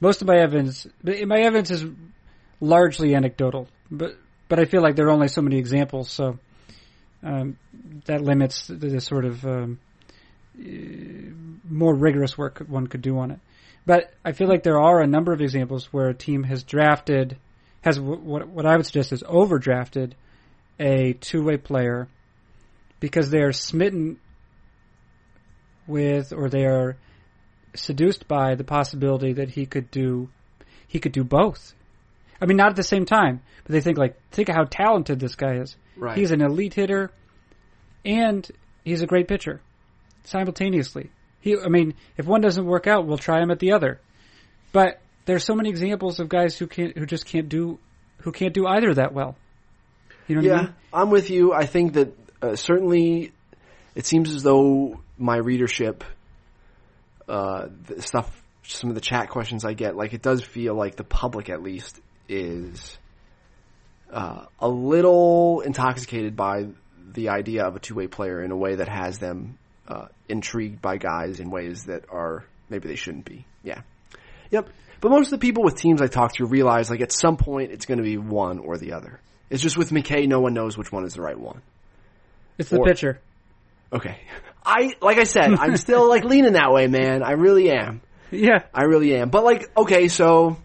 [0.00, 1.84] most of my evidence, my evidence is
[2.60, 4.16] largely anecdotal, but
[4.48, 6.38] but I feel like there are only so many examples, so
[7.22, 7.58] um,
[8.06, 9.78] that limits the, the sort of um,
[11.68, 13.40] more rigorous work one could do on it.
[13.84, 17.36] But I feel like there are a number of examples where a team has drafted,
[17.82, 20.12] has what what I would suggest is overdrafted
[20.78, 22.08] a two way player
[23.00, 24.18] because they are smitten
[25.86, 26.96] with or they are
[27.74, 30.28] seduced by the possibility that he could do
[30.86, 31.74] he could do both.
[32.40, 35.20] I mean not at the same time, but they think like think of how talented
[35.20, 35.76] this guy is.
[35.96, 36.16] Right.
[36.16, 37.10] He's an elite hitter
[38.04, 38.48] and
[38.84, 39.60] he's a great pitcher
[40.24, 41.10] simultaneously.
[41.40, 44.00] He I mean if one doesn't work out, we'll try him at the other.
[44.72, 47.78] But there's so many examples of guys who can't who just can't do
[48.22, 49.36] who can't do either that well.
[50.26, 50.74] You know what I Yeah, mean?
[50.92, 51.52] I'm with you.
[51.52, 52.12] I think that
[52.42, 53.32] uh, certainly
[53.94, 56.04] it seems as though my readership,
[57.28, 60.96] uh, the stuff, some of the chat questions I get, like it does feel like
[60.96, 62.98] the public at least is
[64.12, 66.66] uh, a little intoxicated by
[67.12, 70.98] the idea of a two-way player in a way that has them uh, intrigued by
[70.98, 73.44] guys in ways that are maybe they shouldn't be.
[73.62, 73.82] Yeah.
[74.50, 74.68] Yep.
[75.00, 77.72] But most of the people with teams I talk to realize like at some point
[77.72, 79.20] it's going to be one or the other.
[79.50, 81.62] It's just with McKay, no one knows which one is the right one.
[82.58, 83.20] It's the Or- pitcher.
[83.92, 84.18] Okay.
[84.64, 87.22] I, like I said, I'm still like leaning that way, man.
[87.22, 88.02] I really am.
[88.30, 88.64] Yeah.
[88.74, 89.30] I really am.
[89.30, 90.58] But like, okay, so,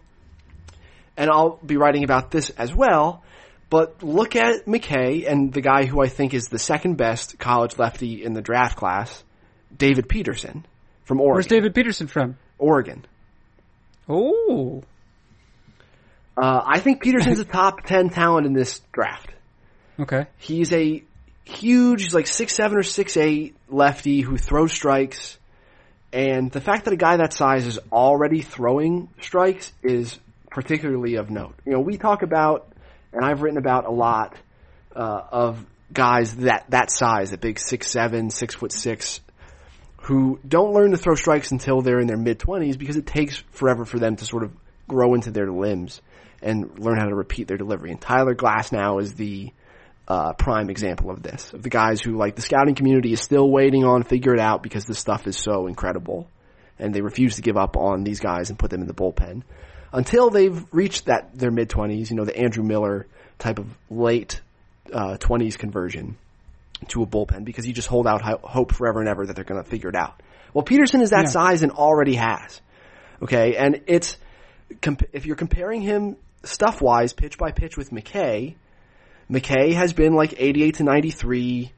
[1.16, 3.22] and I'll be writing about this as well,
[3.70, 7.78] but look at McKay and the guy who I think is the second best college
[7.78, 9.24] lefty in the draft class,
[9.74, 10.66] David Peterson
[11.04, 11.34] from Oregon.
[11.36, 12.36] Where's David Peterson from?
[12.58, 13.06] Oregon.
[14.06, 14.82] Oh.
[16.36, 19.30] Uh, I think Peterson's a top 10 talent in this draft.
[19.98, 20.26] Okay.
[20.38, 21.04] He's a
[21.44, 25.38] huge, like six seven or six eight lefty who throws strikes,
[26.12, 30.18] and the fact that a guy that size is already throwing strikes is
[30.50, 31.54] particularly of note.
[31.66, 32.72] You know, we talk about,
[33.12, 34.36] and I've written about a lot
[34.94, 39.20] uh, of guys that that size, that big six seven, six foot six,
[40.02, 43.36] who don't learn to throw strikes until they're in their mid twenties because it takes
[43.50, 44.52] forever for them to sort of
[44.86, 46.00] grow into their limbs
[46.42, 47.90] and learn how to repeat their delivery.
[47.90, 49.52] And Tyler Glasnow is the
[50.06, 53.50] uh, prime example of this, of the guys who like the scouting community is still
[53.50, 56.28] waiting on figure it out because this stuff is so incredible,
[56.78, 59.42] and they refuse to give up on these guys and put them in the bullpen
[59.92, 62.10] until they've reached that their mid twenties.
[62.10, 63.06] You know, the Andrew Miller
[63.38, 64.40] type of late
[65.20, 66.16] twenties conversion
[66.88, 69.62] to a bullpen because you just hold out hope forever and ever that they're going
[69.62, 70.20] to figure it out.
[70.52, 71.30] Well, Peterson is that Yeah.
[71.30, 72.60] size and already has.
[73.22, 74.18] Okay, and it's
[74.82, 78.56] comp- if you're comparing him stuff wise, pitch by pitch with McKay,
[79.30, 81.72] McKay has been like 88 to 93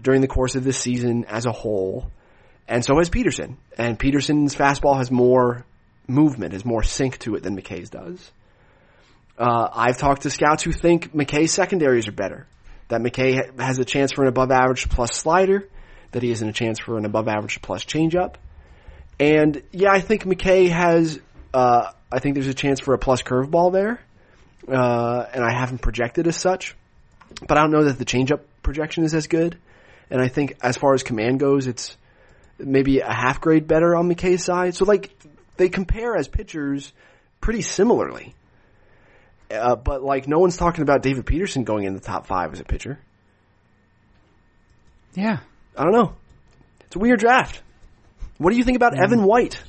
[0.00, 2.10] during the course of this season as a whole,
[2.68, 3.58] and so has Peterson.
[3.76, 5.64] And Peterson's fastball has more
[6.06, 8.30] movement, has more sink to it than McKay's does.
[9.38, 12.46] Uh, I've talked to scouts who think McKay's secondaries are better.
[12.88, 15.68] That McKay has a chance for an above average plus slider,
[16.12, 18.36] that he has a chance for an above average plus changeup.
[19.18, 21.20] And yeah, I think McKay has,
[21.52, 24.00] uh, I think there's a chance for a plus curveball there.
[24.68, 26.74] Uh, and I haven't projected as such.
[27.46, 29.58] But I don't know that the changeup projection is as good.
[30.10, 31.96] And I think as far as command goes, it's
[32.58, 34.74] maybe a half grade better on McKay's side.
[34.74, 35.10] So like,
[35.56, 36.92] they compare as pitchers
[37.40, 38.34] pretty similarly.
[39.50, 42.60] Uh, but like, no one's talking about David Peterson going in the top five as
[42.60, 42.98] a pitcher.
[45.14, 45.38] Yeah.
[45.76, 46.14] I don't know.
[46.86, 47.62] It's a weird draft.
[48.38, 49.60] What do you think about Evan White?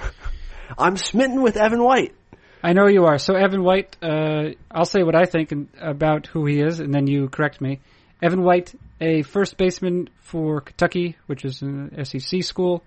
[0.78, 2.14] I'm smitten with Evan White.
[2.62, 3.18] I know you are.
[3.18, 7.06] So Evan White, uh, I'll say what I think about who he is, and then
[7.06, 7.80] you correct me.
[8.22, 12.82] Evan White, a first baseman for Kentucky, which is an SEC school.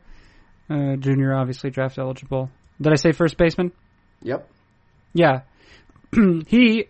[0.69, 2.49] Uh, junior, obviously draft eligible.
[2.81, 3.71] Did I say first baseman?
[4.21, 4.49] Yep.
[5.13, 5.41] Yeah.
[6.47, 6.87] he,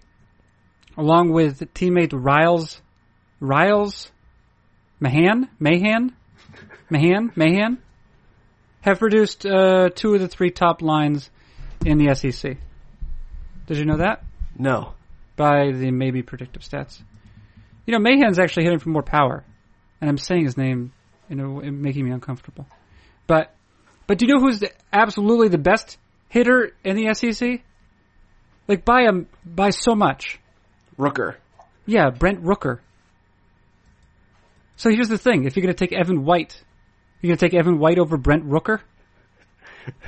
[0.98, 2.82] along with teammate Riles,
[3.40, 4.12] Riles,
[5.00, 6.16] Mahan, Mahan,
[6.90, 7.78] Mahan, Mahan,
[8.82, 11.30] have produced uh, two of the three top lines
[11.86, 12.58] in the SEC.
[13.70, 14.24] Did you know that?
[14.58, 14.96] No.
[15.36, 17.00] By the maybe predictive stats.
[17.86, 19.46] You know, Mahan's actually hitting for more power,
[20.02, 20.92] and I'm saying his name,
[21.30, 22.66] you know, making me uncomfortable.
[23.28, 23.54] But,
[24.08, 26.00] but do you know who's the, absolutely the best
[26.30, 27.62] hitter in the SEC?
[28.68, 29.12] Like by a
[29.46, 30.40] by so much.
[30.98, 31.36] Rooker.
[31.86, 32.80] Yeah, Brent Rooker.
[34.78, 36.60] So here's the thing: if you're going to take Evan White,
[37.22, 38.82] you're going to take Evan White over Brent Rooker.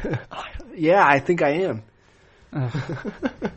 [0.75, 1.83] yeah, I think I am.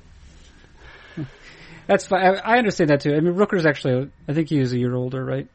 [1.86, 2.24] That's fine.
[2.24, 3.14] I, I, understand that too.
[3.14, 5.48] I mean, Rooker's actually, I think he was a year older, right?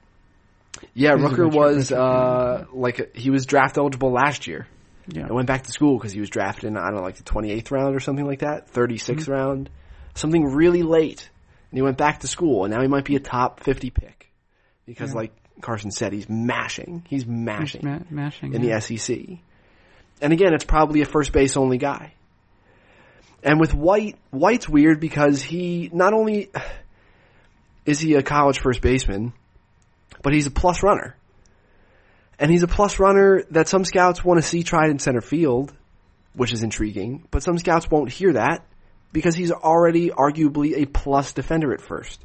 [0.94, 4.68] Yeah, He's Rooker was uh, like a, he was draft eligible last year.
[5.08, 7.16] Yeah, I went back to school because he was drafted in I don't know like
[7.16, 9.32] the 28th round or something like that, 36th mm-hmm.
[9.32, 9.70] round,
[10.14, 11.30] something really late.
[11.72, 14.32] And he went back to school, and now he might be a top 50 pick
[14.86, 15.18] because, yeah.
[15.18, 15.32] like
[15.62, 17.06] Carson said, he's mashing.
[17.08, 18.80] He's mashing, he's ma- mashing in yeah.
[18.80, 19.18] the SEC.
[20.22, 22.14] And again, it's probably a first base only guy.
[23.44, 26.52] And with White, White's weird because he not only
[27.86, 29.34] is he a college first baseman,
[30.22, 31.16] but he's a plus runner.
[32.38, 35.74] And he's a plus runner that some scouts want to see tried in center field,
[36.34, 38.66] which is intriguing, but some scouts won't hear that
[39.12, 42.24] because he's already arguably a plus defender at first.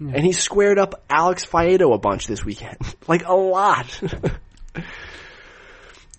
[0.00, 0.12] Yeah.
[0.14, 2.78] And he squared up Alex Faedo a bunch this weekend.
[3.06, 3.86] like a lot.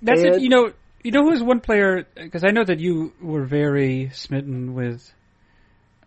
[0.02, 0.72] That's and, it, you know,
[1.06, 2.08] you know who's one player?
[2.16, 5.14] Because I know that you were very smitten with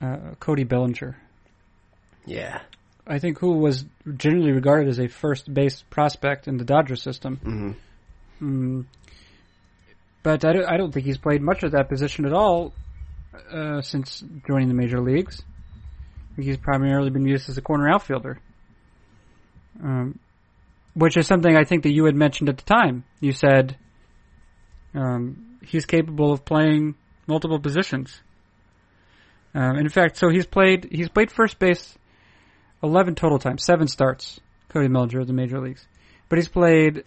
[0.02, 1.16] uh, Cody Bellinger.
[2.26, 2.62] Yeah.
[3.06, 3.84] I think who was
[4.16, 7.76] generally regarded as a first base prospect in the Dodger system.
[8.40, 8.80] Mm-hmm.
[8.80, 8.86] Mm.
[10.24, 12.74] But I don't, I don't think he's played much of that position at all
[13.52, 15.42] uh, since joining the major leagues.
[16.36, 18.40] he's primarily been used as a corner outfielder.
[19.80, 20.18] Um,
[20.94, 23.04] which is something I think that you had mentioned at the time.
[23.20, 23.76] You said
[24.94, 26.94] um, he's capable of playing
[27.26, 28.20] multiple positions.
[29.54, 31.96] Um, in fact, so he's played he's played first base
[32.82, 34.40] eleven total times, seven starts.
[34.68, 35.86] Cody Bellinger of the major leagues,
[36.28, 37.04] but he's played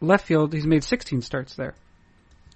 [0.00, 0.52] left field.
[0.52, 1.74] He's made sixteen starts there.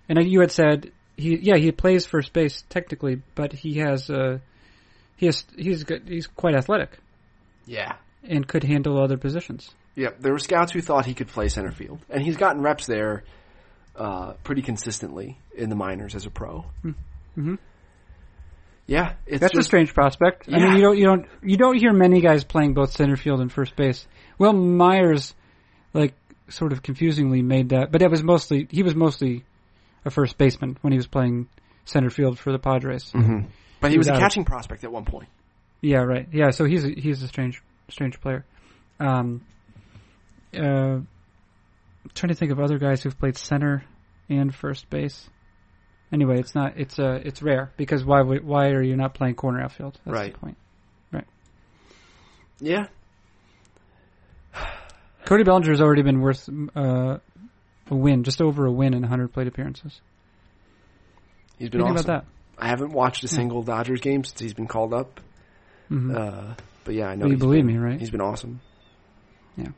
[0.09, 4.39] And you had said he yeah he plays first base technically, but he has uh
[5.17, 6.99] he has he's good, he's quite athletic.
[7.67, 9.71] Yeah, and could handle other positions.
[9.97, 12.87] Yeah, there were scouts who thought he could play center field, and he's gotten reps
[12.87, 13.25] there
[13.99, 16.65] uh, pretty consistently in the minors as a pro.
[16.83, 16.91] Hmm.
[17.37, 17.55] Mm-hmm.
[18.87, 20.49] Yeah, that's just, a strange prospect.
[20.49, 20.57] Yeah.
[20.57, 23.41] I mean, you don't you don't you don't hear many guys playing both center field
[23.41, 24.07] and first base.
[24.39, 25.35] Well, Myers,
[25.93, 26.15] like
[26.49, 29.45] sort of confusingly made that, but that was mostly he was mostly
[30.07, 31.49] a first baseman when he was playing
[31.85, 33.13] center field for the Padres.
[33.13, 33.49] Mm-hmm.
[33.81, 35.29] But he, he was, was a catching prospect at one point.
[35.83, 36.27] Yeah, right.
[36.33, 38.47] Yeah, so he's a, he's a strange strange player.
[38.99, 39.43] Um,
[40.57, 41.01] uh,
[42.15, 43.85] trying to think of other guys who've played center
[44.29, 45.29] and first base.
[46.13, 49.61] Anyway, it's not it's uh it's rare because why why are you not playing corner
[49.61, 49.99] outfield?
[50.05, 50.33] That's right.
[50.33, 50.57] the point.
[51.13, 51.27] Right.
[52.61, 52.87] Yeah.
[55.25, 57.19] Cody Bellinger has already been worth uh,
[57.91, 60.01] a win, just over a win in 100 plate appearances.
[61.59, 61.97] He's been awesome.
[61.97, 62.25] about that?
[62.57, 63.75] I haven't watched a single yeah.
[63.75, 65.21] Dodgers game since he's been called up.
[65.91, 66.17] Mm-hmm.
[66.17, 66.55] Uh,
[66.85, 67.25] but yeah, I know.
[67.25, 68.01] But you believe been, me, right?
[68.01, 68.61] He's been awesome.
[69.57, 69.69] Yeah.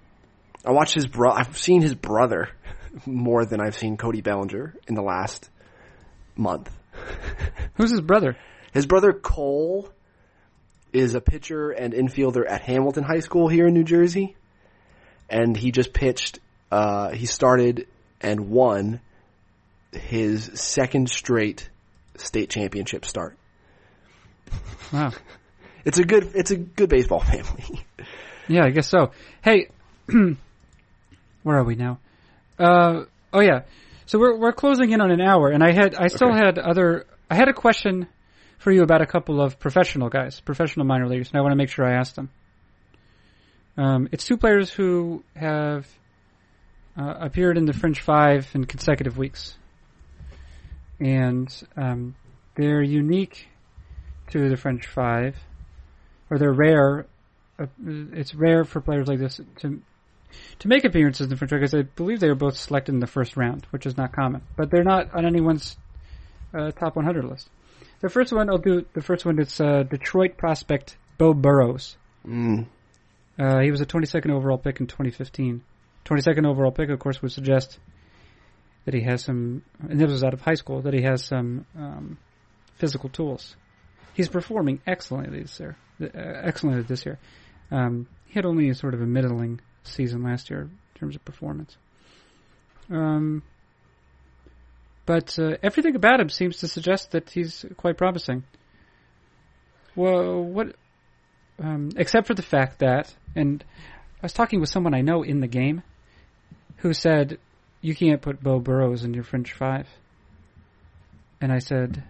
[0.65, 1.31] I watched his bro.
[1.31, 2.51] I've seen his brother
[3.07, 5.49] more than I've seen Cody Bellinger in the last
[6.37, 6.71] month.
[7.75, 8.37] Who's his brother?
[8.73, 9.89] His brother Cole
[10.93, 14.37] is a pitcher and infielder at Hamilton High School here in New Jersey,
[15.29, 16.41] and he just pitched.
[16.71, 17.87] Uh, he started
[18.21, 19.01] and won
[19.93, 21.69] his second straight
[22.17, 23.37] state championship start.
[24.93, 25.13] Wow.
[25.85, 27.85] it's a good it's a good baseball family.
[28.49, 29.13] yeah, I guess so.
[29.41, 29.69] Hey,
[31.43, 31.99] where are we now?
[32.59, 33.63] Uh, oh yeah.
[34.07, 36.39] So we're we're closing in on an hour, and I had I still okay.
[36.39, 38.09] had other I had a question
[38.59, 41.57] for you about a couple of professional guys, professional minor leaguers, and I want to
[41.57, 42.29] make sure I ask them.
[43.77, 45.87] Um, it's two players who have
[46.99, 49.57] uh, appeared in the Fringe Five in consecutive weeks,
[50.99, 52.15] and um,
[52.57, 53.49] they're unique
[54.33, 55.37] to the Fringe Five,
[56.29, 57.07] or they're rare.
[57.59, 57.67] Uh,
[58.13, 59.81] it's rare for players like this to
[60.61, 63.07] to make appearances in the Fringe because I believe they were both selected in the
[63.07, 64.43] first round, which is not common.
[64.57, 65.77] But they're not on anyone's
[66.55, 67.49] uh, top 100 list.
[68.01, 68.85] The first one I'll do.
[68.95, 71.97] The first one it's uh, Detroit prospect Beau Burrows.
[72.27, 72.67] Mm.
[73.39, 75.63] Uh, he was a 22nd overall pick in 2015.
[76.05, 77.79] 22nd overall pick, of course, would suggest
[78.85, 81.67] that he has some, and this was out of high school, that he has some
[81.77, 82.19] um,
[82.77, 83.57] physical tools.
[84.15, 85.77] He's performing excellently this year.
[86.01, 87.19] Uh, excellently this year.
[87.71, 91.25] Um, he had only a sort of a middling season last year in terms of
[91.25, 91.77] performance.
[92.91, 93.43] Um,
[95.07, 98.45] but uh, everything about him seems to suggest that he's quite promising.
[99.97, 100.75] Well, what?
[101.59, 103.63] Um, except for the fact that, and
[104.23, 105.83] I was talking with someone I know in the game,
[106.77, 107.39] who said
[107.81, 109.89] you can't put Beau Burrows in your Fringe Five.
[111.41, 112.03] And I said,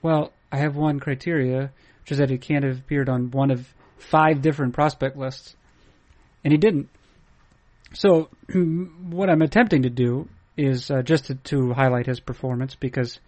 [0.00, 3.72] well, I have one criteria, which is that he can't have appeared on one of
[3.98, 5.54] five different prospect lists,
[6.42, 6.88] and he didn't.
[7.94, 13.18] So, what I'm attempting to do is uh, just to, to highlight his performance because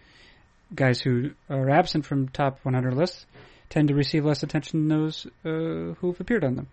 [0.74, 3.26] guys who are absent from top 100 lists
[3.70, 6.68] tend to receive less attention than those uh, who've appeared on them.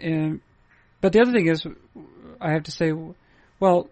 [0.00, 0.40] And,
[1.00, 1.66] but the other thing is,
[2.40, 2.92] I have to say,
[3.60, 3.88] well,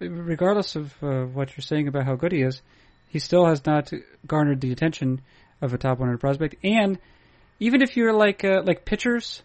[0.00, 2.62] regardless of uh, what you're saying about how good he is,
[3.08, 3.90] he still has not
[4.26, 5.20] garnered the attention
[5.60, 6.56] of a top 100 prospect.
[6.62, 6.98] And
[7.58, 9.42] even if you're like uh, like pitchers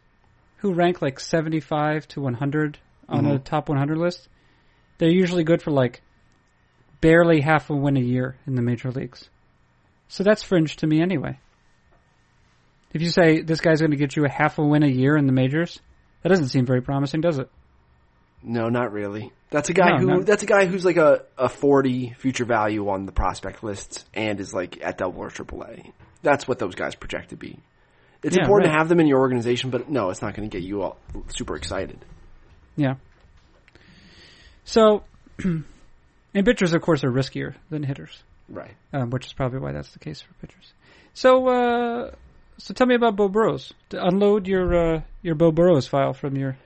[0.63, 3.35] who rank like 75 to 100 on Mhm.
[3.35, 4.29] a top 100 list,
[4.97, 6.01] they're usually good for like
[7.01, 9.29] barely half a win a year in the major leagues.
[10.07, 11.37] So that's fringe to me anyway.
[12.93, 15.17] If you say this guy's going to get you a half a win a year
[15.17, 15.81] in the majors,
[16.21, 17.49] that doesn't seem very promising, does it?
[18.41, 19.33] No, not really.
[19.49, 20.19] That's a guy No, who no.
[20.21, 24.39] that's a guy who's like a, a forty future value on the prospect lists and
[24.39, 25.91] is like at double or triple A.
[26.21, 27.59] That's what those guys project to be.
[28.23, 28.73] It's Yeah, important right.
[28.73, 30.97] to have them in your organization, but no, it's not going to get you all
[31.29, 31.99] super excited.
[32.75, 32.95] Yeah.
[34.65, 35.03] So,
[35.43, 35.65] and
[36.45, 38.73] pitchers, of course, are riskier than hitters, Right.
[38.93, 40.73] um, which is probably why that's the case for pitchers.
[41.13, 42.11] So, uh,
[42.57, 43.73] so tell me about Beau Burrows.
[43.89, 46.57] To unload your uh, your Beau Burrows file from your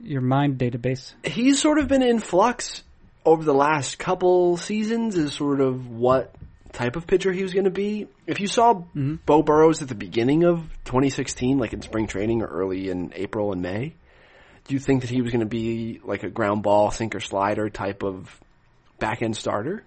[0.00, 1.14] your mind database.
[1.24, 2.82] He's sort of been in flux
[3.24, 6.32] over the last couple seasons is sort of what
[6.72, 8.06] type of pitcher he was going to be.
[8.26, 9.18] If you saw Mhm.
[9.26, 13.52] Beau Burrows at the beginning of 2016, like in spring training or early in April
[13.52, 13.94] and May,
[14.66, 17.70] do you think that he was going to be like a ground ball sinker slider
[17.70, 18.38] type of
[18.98, 19.84] back end starter?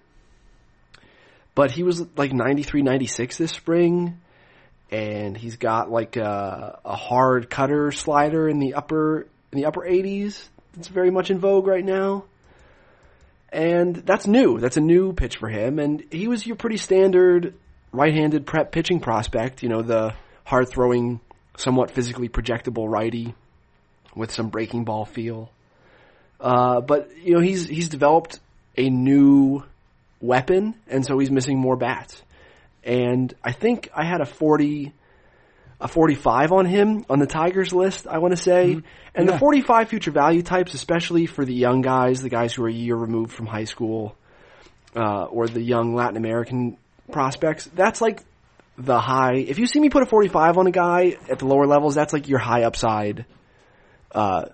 [1.54, 4.18] But he was like 93, 96 this spring,
[4.90, 9.82] and he's got like a, a hard cutter slider in the upper in the upper
[9.82, 10.48] 80s.
[10.78, 12.24] It's very much in vogue right now.
[13.52, 14.58] And that's new.
[14.58, 15.78] That's a new pitch for him.
[15.78, 17.54] And he was your pretty standard
[17.92, 19.62] right-handed prep pitching prospect.
[19.62, 21.20] You know, the hard throwing,
[21.56, 23.34] somewhat physically projectable righty
[24.16, 25.50] with some breaking ball feel.
[26.40, 28.40] Uh, but you know, he's he's developed
[28.76, 29.62] a new
[30.20, 32.22] weapon, and so he's missing more bats.
[32.82, 34.92] And I think I had a forty,
[35.82, 38.06] a forty-five on him on the Tigers list.
[38.06, 38.84] I want to say, and
[39.16, 39.24] Yeah.
[39.32, 42.72] the forty-five future value types, especially for the young guys, the guys who are a
[42.72, 44.14] year removed from high school,
[44.96, 46.76] uh, or the young Latin American
[47.10, 47.66] prospects.
[47.74, 48.22] That's like
[48.78, 49.34] the high.
[49.34, 52.12] If you see me put a forty-five on a guy at the lower levels, that's
[52.12, 53.26] like your high upside
[54.14, 54.46] uh,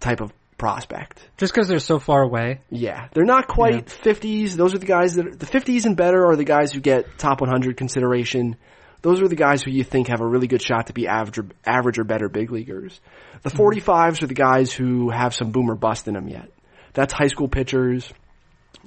[0.00, 1.20] type of prospect.
[1.36, 2.60] Just because they're so far away.
[2.70, 4.56] Yeah, they're not quite fifties.
[4.56, 7.40] Those are the guys that the fifties and better are the guys who get top
[7.40, 8.56] 100 consideration.
[9.04, 11.36] Those are the guys who you think have a really good shot to be average
[11.36, 12.98] or, average or better big leaguers.
[13.42, 16.50] The 45s are the guys who have some boomer bust in them yet.
[16.94, 18.10] That's high school pitchers.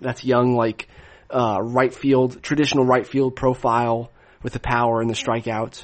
[0.02, 0.88] That's young, like
[1.30, 4.12] uh, right field, traditional right field profile
[4.42, 5.84] with the power and the strikeouts.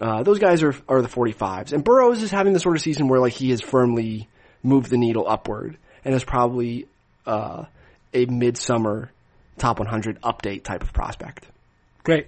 [0.00, 3.06] Uh, those guys are are the 45s, and Burrows is having the sort of season
[3.06, 4.28] where like he has firmly
[4.64, 6.88] moved the needle upward and is probably
[7.24, 7.66] uh,
[8.12, 9.12] a midsummer
[9.58, 11.46] top 100 update type of prospect.
[12.02, 12.26] Great,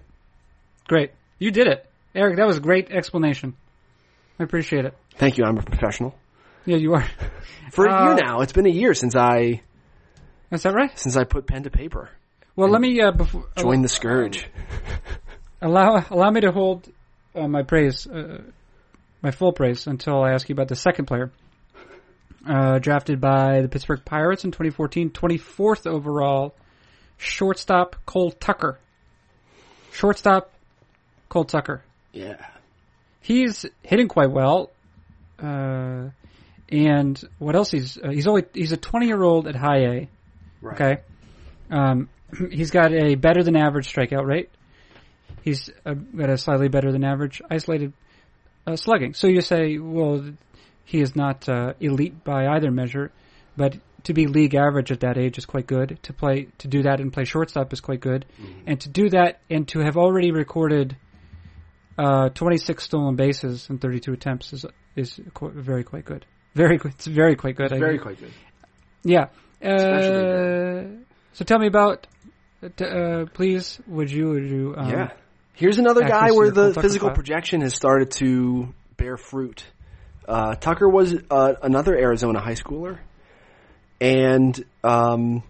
[0.88, 1.10] great.
[1.38, 2.36] You did it, Eric.
[2.36, 3.54] That was a great explanation.
[4.38, 4.94] I appreciate it.
[5.16, 5.44] Thank you.
[5.44, 6.14] I'm a professional.
[6.64, 7.06] Yeah, you are.
[7.72, 9.62] For a Uh, year now, it's been a year since I
[10.50, 10.96] Is that right?
[10.98, 12.10] since I put pen to paper.
[12.54, 14.46] Well, let me uh, before Join the scourge.
[15.62, 16.88] allow allow me to hold
[17.34, 18.42] uh, my praise, uh,
[19.22, 21.30] my full praise, until I ask you about the second player.
[22.48, 26.54] Uh, drafted by the Pittsburgh Pirates in 2014, 24th overall,
[27.18, 28.78] shortstop Cole Tucker.
[29.92, 30.52] Shortstop
[31.28, 31.82] Cole Tucker.
[32.12, 32.36] Yeah.
[33.20, 34.70] He's hitting quite well.
[35.38, 36.10] Uh,
[36.68, 37.70] and what else?
[37.70, 40.08] He's uh, he's only he's a 20 year old at high A.
[40.60, 40.80] Right.
[40.80, 41.02] Okay.
[41.70, 42.08] Um,
[42.50, 44.50] he's got a better than average strikeout rate.
[45.42, 47.92] He's uh, got a slightly better than average isolated
[48.66, 49.14] uh, slugging.
[49.14, 50.24] So you say, well,
[50.84, 53.12] he is not uh, elite by either measure,
[53.56, 55.98] but to be league average at that age is quite good.
[56.04, 58.24] To play to do that and play shortstop is quite good,
[58.66, 60.96] and to do that and to have already recorded
[61.98, 66.24] uh, 26 stolen bases in 32 attempts is is qu- very quite good.
[66.54, 66.92] Very good.
[66.92, 67.72] It's very quite good.
[67.72, 68.16] I Very agree.
[68.16, 68.32] quite good.
[69.04, 69.26] Yeah.
[69.62, 71.02] Uh,
[71.34, 72.06] so tell me about.
[72.80, 74.28] Uh, please, would you?
[74.30, 74.74] Would you?
[74.76, 75.10] Um, yeah.
[75.52, 77.14] Here's another guy where the physical file.
[77.14, 79.64] projection has started to bear fruit.
[80.26, 82.98] Uh, Tucker was uh, another Arizona high schooler,
[84.00, 85.42] and um,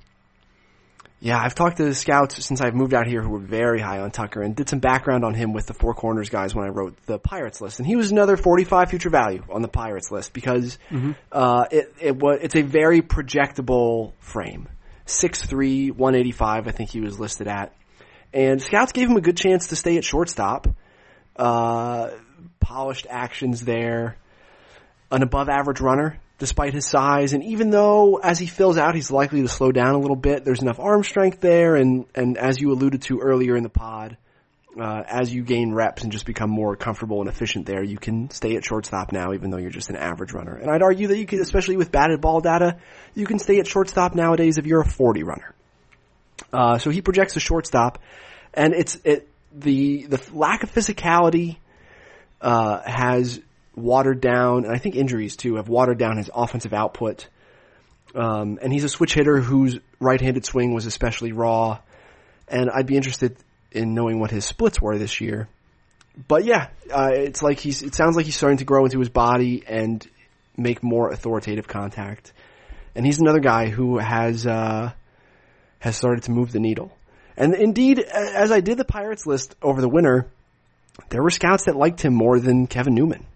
[1.18, 4.00] yeah, I've talked to the scouts since I've moved out here who were very high
[4.00, 6.68] on Tucker, and did some background on him with the Four Corners guys when I
[6.68, 10.34] wrote the Pirates list, and he was another 45 future value on the Pirates list
[10.34, 10.78] because
[11.32, 14.68] uh, it it was it's a very projectable frame,
[15.06, 17.72] 6'3", 185, I think he was listed at.
[18.34, 20.68] And scouts gave him a good chance to stay at shortstop.
[21.34, 22.10] Uh,
[22.60, 24.16] polished actions there.
[25.10, 27.32] An above average runner, despite his size.
[27.32, 30.44] And even though as he fills out, he's likely to slow down a little bit,
[30.44, 31.76] there's enough arm strength there.
[31.76, 34.16] And, and as you alluded to earlier in the pod,
[34.78, 38.28] uh, as you gain reps and just become more comfortable and efficient there, you can
[38.30, 40.54] stay at shortstop now, even though you're just an average runner.
[40.54, 42.76] And I'd argue that you could, especially with batted ball data,
[43.14, 45.54] you can stay at shortstop nowadays if you're a 40 runner.
[46.52, 47.98] Uh, so he projects a shortstop,
[48.52, 51.56] and it's it the the lack of physicality
[52.42, 53.40] uh, has
[53.76, 57.28] watered down, and I think injuries too have watered down his offensive output.
[58.14, 61.78] Um, and he's a switch hitter whose right-handed swing was especially raw,
[62.48, 63.36] and I'd be interested
[63.72, 65.48] in knowing what his splits were this year.
[66.28, 67.82] But yeah, uh, it's like he's.
[67.82, 70.06] It sounds like he's starting to grow into his body and
[70.56, 72.32] make more authoritative contact.
[72.94, 74.92] And he's another guy who has uh,
[75.78, 76.96] has started to move the needle.
[77.36, 80.26] And indeed, as I did the Pirates list over the winter,
[81.10, 83.26] there were scouts that liked him more than Kevin Newman.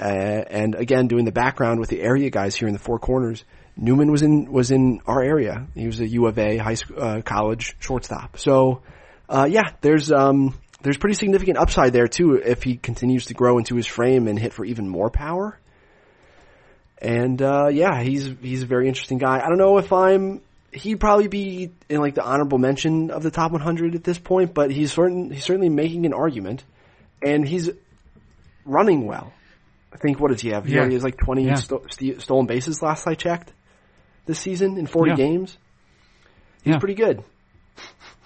[0.00, 3.44] Uh, and again, doing the background with the area guys here in the Four Corners,
[3.76, 5.66] Newman was in was in our area.
[5.74, 8.38] He was a U of A high school, uh, college shortstop.
[8.38, 8.82] So,
[9.28, 13.58] uh, yeah, there's um, there's pretty significant upside there too if he continues to grow
[13.58, 15.58] into his frame and hit for even more power.
[16.96, 19.38] And uh, yeah, he's he's a very interesting guy.
[19.38, 20.40] I don't know if I'm
[20.72, 24.54] he'd probably be in like the honorable mention of the top 100 at this point,
[24.54, 26.64] but he's certain he's certainly making an argument,
[27.22, 27.68] and he's
[28.64, 29.32] running well.
[29.92, 30.64] I think what does he have?
[30.64, 30.80] He Yeah.
[30.80, 31.54] already has like 20 Yeah.
[31.54, 33.52] st- stolen bases last I checked
[34.26, 35.16] this season in 40 Yeah.
[35.16, 35.58] games.
[36.62, 36.78] He's Yeah.
[36.78, 37.24] pretty good.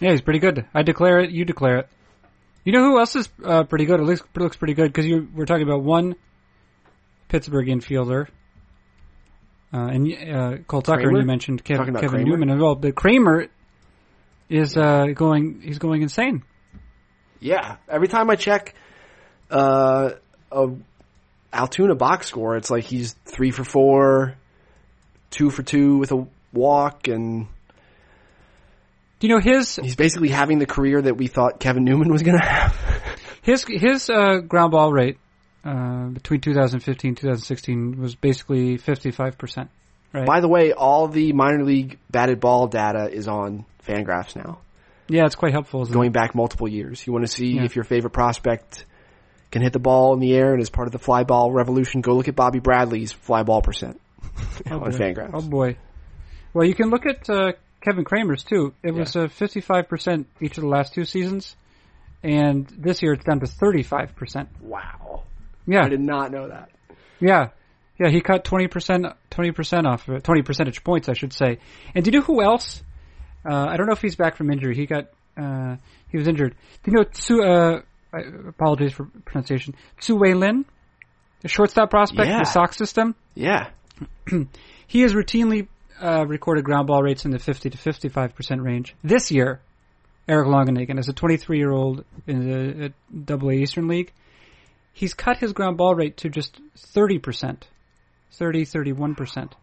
[0.00, 0.66] Yeah, he's pretty good.
[0.74, 1.30] I declare it.
[1.30, 1.88] You declare it.
[2.64, 4.00] You know who else is uh, pretty good?
[4.00, 6.16] It looks looks pretty good because you we're talking about one
[7.28, 8.26] Pittsburgh infielder,
[9.72, 11.10] uh, and uh, Cole Tucker, Kramer?
[11.18, 12.24] and you mentioned Kev, Kevin Kramer?
[12.24, 12.74] Newman as well.
[12.74, 13.46] But Kramer
[14.48, 15.60] is uh, going.
[15.62, 16.42] He's going insane.
[17.40, 18.74] Yeah, every time I check
[19.50, 20.10] uh,
[20.50, 20.68] a
[21.54, 24.34] Altoona box score, it's like he's three for four,
[25.30, 27.46] two for two with a walk, and
[29.20, 32.22] Do you know his he's basically having the career that we thought Kevin Newman was
[32.22, 32.76] going to have.
[33.42, 35.18] his his uh, ground ball rate
[35.64, 39.70] uh, between 2015 and 2016 was basically 55 percent.
[40.12, 40.26] Right.
[40.26, 44.60] By the way, all the minor league batted ball data is on Fangraphs now,
[45.08, 45.84] yeah, it's quite helpful.
[45.86, 47.04] Going back multiple years.
[47.06, 47.64] You want to see Yeah.
[47.64, 48.86] if your favorite prospect
[49.54, 52.00] can hit the ball in the air and is part of the fly ball revolution,
[52.00, 54.00] go look at Bobby Bradley's fly ball percent
[54.64, 54.72] it?
[54.72, 54.92] on.
[54.92, 55.30] Fangraphs.
[55.32, 55.76] Oh boy.
[56.52, 58.74] Well, you can look at uh, Kevin Kramer's too.
[58.82, 61.54] It was uh, 55% each of the last two seasons,
[62.24, 64.48] and this year it's down to 35%.
[64.60, 65.22] Wow.
[65.68, 66.70] Yeah, I did not know that.
[67.20, 67.50] yeah,
[67.96, 68.10] yeah.
[68.10, 71.58] He cut 20%, 20% off, of it, 20 percentage points, I should say.
[71.94, 72.82] And do you know who else?
[73.48, 74.74] Uh, I don't know if he's back from injury.
[74.74, 75.76] He got, uh,
[76.10, 76.56] he was injured.
[76.82, 77.82] Do you know Tzu?
[78.14, 79.74] Uh, I apologize for pronunciation.
[80.00, 80.64] Tzu Wei Lin,
[81.40, 82.38] the shortstop prospect, Yeah.
[82.40, 83.14] the Sox system.
[83.34, 83.70] Yeah.
[84.86, 85.66] He has routinely
[86.00, 88.94] uh, recorded ground ball rates in the 50 to 55 percent range.
[89.02, 89.60] This year,
[90.28, 92.88] Eric Longenhagen, as a 23 year old in the uh,
[93.24, 94.12] Double A Eastern League,
[94.92, 97.66] he's cut his ground ball rate to just 30 percent,
[98.32, 99.56] 30 31 percent.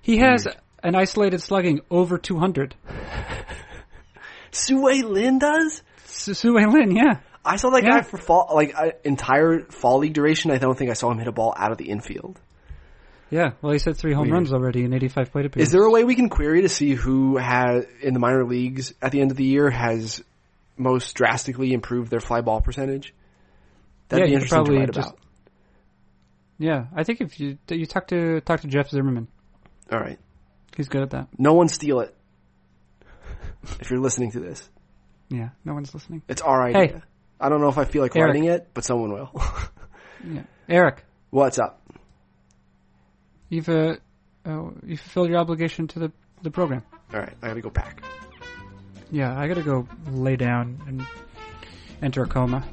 [0.00, 0.48] He has
[0.82, 2.74] an isolated slugging over 200.
[4.50, 5.82] Sue Lin does?
[6.06, 7.90] Su Wei Lin, yeah, I saw that Yeah.
[7.98, 10.50] guy for fall, like uh, entire fall league duration.
[10.50, 12.40] I don't think I saw him hit a ball out of the infield.
[13.30, 13.52] yeah.
[13.62, 14.34] Well, he's had three home Weird.
[14.34, 15.68] runs already in 85 plate appearances.
[15.68, 18.94] Is there a way we can query to see who has in the minor leagues
[19.02, 20.22] at the end of the year has
[20.76, 23.12] most drastically improved their fly ball percentage?
[24.08, 25.18] That'd Yeah, be you could interesting to probably write just- about.
[26.58, 29.26] Yeah, I think if you you talk to talk to Jeff Zimmerman,
[29.90, 30.18] All right,
[30.76, 31.26] he's good at that.
[31.38, 32.14] no one steal it.
[33.80, 34.68] if you're listening to this,
[35.28, 36.22] Yeah, no one's listening.
[36.28, 36.80] it's our idea.
[36.98, 37.02] Hey.
[37.42, 38.28] I don't know if I feel like Eric.
[38.28, 39.30] writing it, but someone will.
[40.24, 41.04] Yeah, Eric.
[41.30, 41.82] What's up?
[43.48, 43.96] You've uh,
[44.46, 46.12] uh, you fulfilled your obligation to the
[46.42, 46.84] the program.
[47.12, 48.04] All right, I gotta go pack.
[49.10, 51.04] Yeah, I gotta go lay down and
[52.00, 52.64] enter a coma.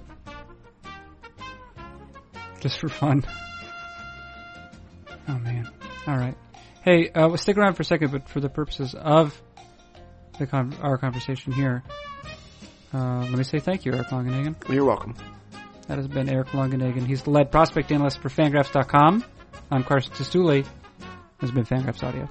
[2.59, 3.25] Just for fun.
[5.27, 5.67] Oh man.
[6.07, 6.35] Alright.
[6.83, 9.41] Hey, uh, well, stick around for a second, but for the purposes of
[10.37, 11.83] the con- our conversation here,
[12.93, 14.55] uh, let me say thank you, Eric Longenhagen.
[14.69, 15.15] You're welcome.
[15.87, 17.05] That has been Eric Longenhagen.
[17.05, 19.23] He's the lead prospect analyst for Fangraphs.com.
[19.71, 20.63] I'm Carson Cistulli.
[21.39, 22.29] This has been Fangraphs Audio.